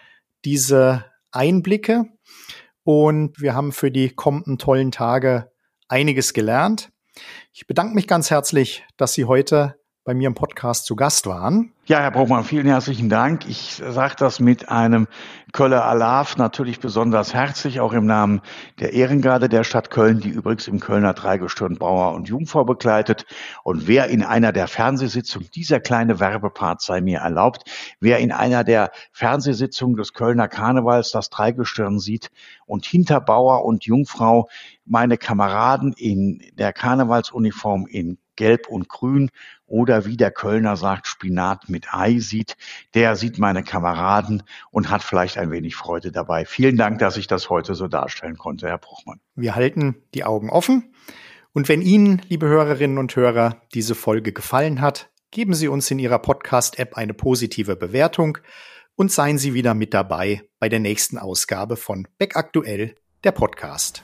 diese 0.44 1.06
Einblicke. 1.30 2.06
Und 2.84 3.40
wir 3.40 3.54
haben 3.54 3.72
für 3.72 3.92
die 3.92 4.10
kommenden 4.10 4.58
tollen 4.58 4.92
Tage 4.92 5.52
einiges 5.88 6.34
gelernt. 6.34 6.90
Ich 7.52 7.68
bedanke 7.68 7.94
mich 7.94 8.08
ganz 8.08 8.32
herzlich, 8.32 8.84
dass 8.98 9.14
Sie 9.14 9.26
heute 9.26 9.76
bei 10.04 10.16
mir 10.16 10.26
im 10.26 10.34
Podcast 10.34 10.88
zu 10.88 10.96
Gast 10.96 11.28
waren. 11.28 11.74
Ja, 11.86 12.00
Herr 12.00 12.12
Bruckmann, 12.12 12.46
vielen 12.46 12.68
herzlichen 12.68 13.10
Dank. 13.10 13.46
Ich 13.46 13.84
sage 13.86 14.16
das 14.18 14.40
mit 14.40 14.70
einem 14.70 15.06
Köller 15.52 15.84
Alarv 15.84 16.38
natürlich 16.38 16.80
besonders 16.80 17.34
herzlich, 17.34 17.82
auch 17.82 17.92
im 17.92 18.06
Namen 18.06 18.40
der 18.80 18.94
Ehrengarde 18.94 19.50
der 19.50 19.66
Stadt 19.66 19.90
Köln, 19.90 20.22
die 20.22 20.30
übrigens 20.30 20.70
im 20.70 20.80
Kölner 20.80 21.14
Dreigestirn 21.14 21.76
Bauer 21.76 22.14
und 22.14 22.30
Jungfrau 22.30 22.64
begleitet. 22.64 23.26
Und 23.66 23.86
wer 23.86 24.08
in 24.08 24.24
einer 24.24 24.54
der 24.54 24.70
Fernsehsitzungen, 24.70 25.50
dieser 25.54 25.82
kleine 25.82 26.22
Werbepart 26.22 26.82
sei 26.82 27.02
mir 27.02 27.20
erlaubt, 27.20 27.70
wer 28.00 28.20
in 28.20 28.32
einer 28.32 28.64
der 28.64 28.90
Fernsehsitzungen 29.12 29.98
des 29.98 30.14
Kölner 30.14 30.48
Karnevals 30.48 31.12
das 31.12 31.30
Dreigestirn 31.30 32.00
sieht 32.00 32.32
und 32.66 32.86
hinter 32.86 33.20
Bauer 33.20 33.66
und 33.66 33.84
Jungfrau 33.84 34.48
meine 34.86 35.18
Kameraden 35.18 35.92
in 35.98 36.42
der 36.58 36.72
Karnevalsuniform 36.72 37.88
in 37.88 38.20
Gelb 38.36 38.68
und 38.68 38.90
Grün 38.90 39.30
oder 39.68 40.06
wie 40.06 40.18
der 40.18 40.32
Kölner 40.32 40.76
sagt, 40.76 41.08
Spinat 41.08 41.70
mit 41.74 41.94
Ei 41.94 42.20
sieht, 42.20 42.56
der 42.94 43.18
sieht 43.18 43.38
meine 43.38 43.64
Kameraden 43.64 44.44
und 44.72 44.90
hat 44.90 45.04
vielleicht 45.04 45.38
ein 45.38 45.52
wenig 45.52 45.76
Freude 45.76 46.14
dabei. 46.14 46.46
Vielen 46.46 46.78
Dank, 46.78 47.00
dass 47.00 47.18
ich 47.18 47.28
das 47.28 47.50
heute 47.50 47.76
so 47.76 47.90
darstellen 47.90 48.38
konnte, 48.38 48.70
Herr 48.70 48.78
Bruchmann. 48.78 49.20
Wir 49.36 49.56
halten 49.56 49.96
die 50.14 50.24
Augen 50.24 50.50
offen. 50.50 50.94
Und 51.52 51.68
wenn 51.68 51.82
Ihnen, 51.82 52.22
liebe 52.30 52.48
Hörerinnen 52.48 52.98
und 52.98 53.16
Hörer, 53.16 53.58
diese 53.74 53.94
Folge 53.94 54.32
gefallen 54.32 54.80
hat, 54.80 55.10
geben 55.30 55.54
Sie 55.54 55.68
uns 55.68 55.92
in 55.92 56.00
Ihrer 56.00 56.20
Podcast-App 56.20 56.96
eine 56.96 57.14
positive 57.14 57.76
Bewertung 57.76 58.38
und 58.96 59.12
seien 59.12 59.38
Sie 59.38 59.54
wieder 59.54 59.74
mit 59.74 59.94
dabei 59.94 60.44
bei 60.60 60.70
der 60.70 60.80
nächsten 60.80 61.18
Ausgabe 61.18 61.76
von 61.76 62.08
Beck 62.18 62.36
Aktuell, 62.36 62.96
der 63.24 63.34
Podcast. 63.34 64.04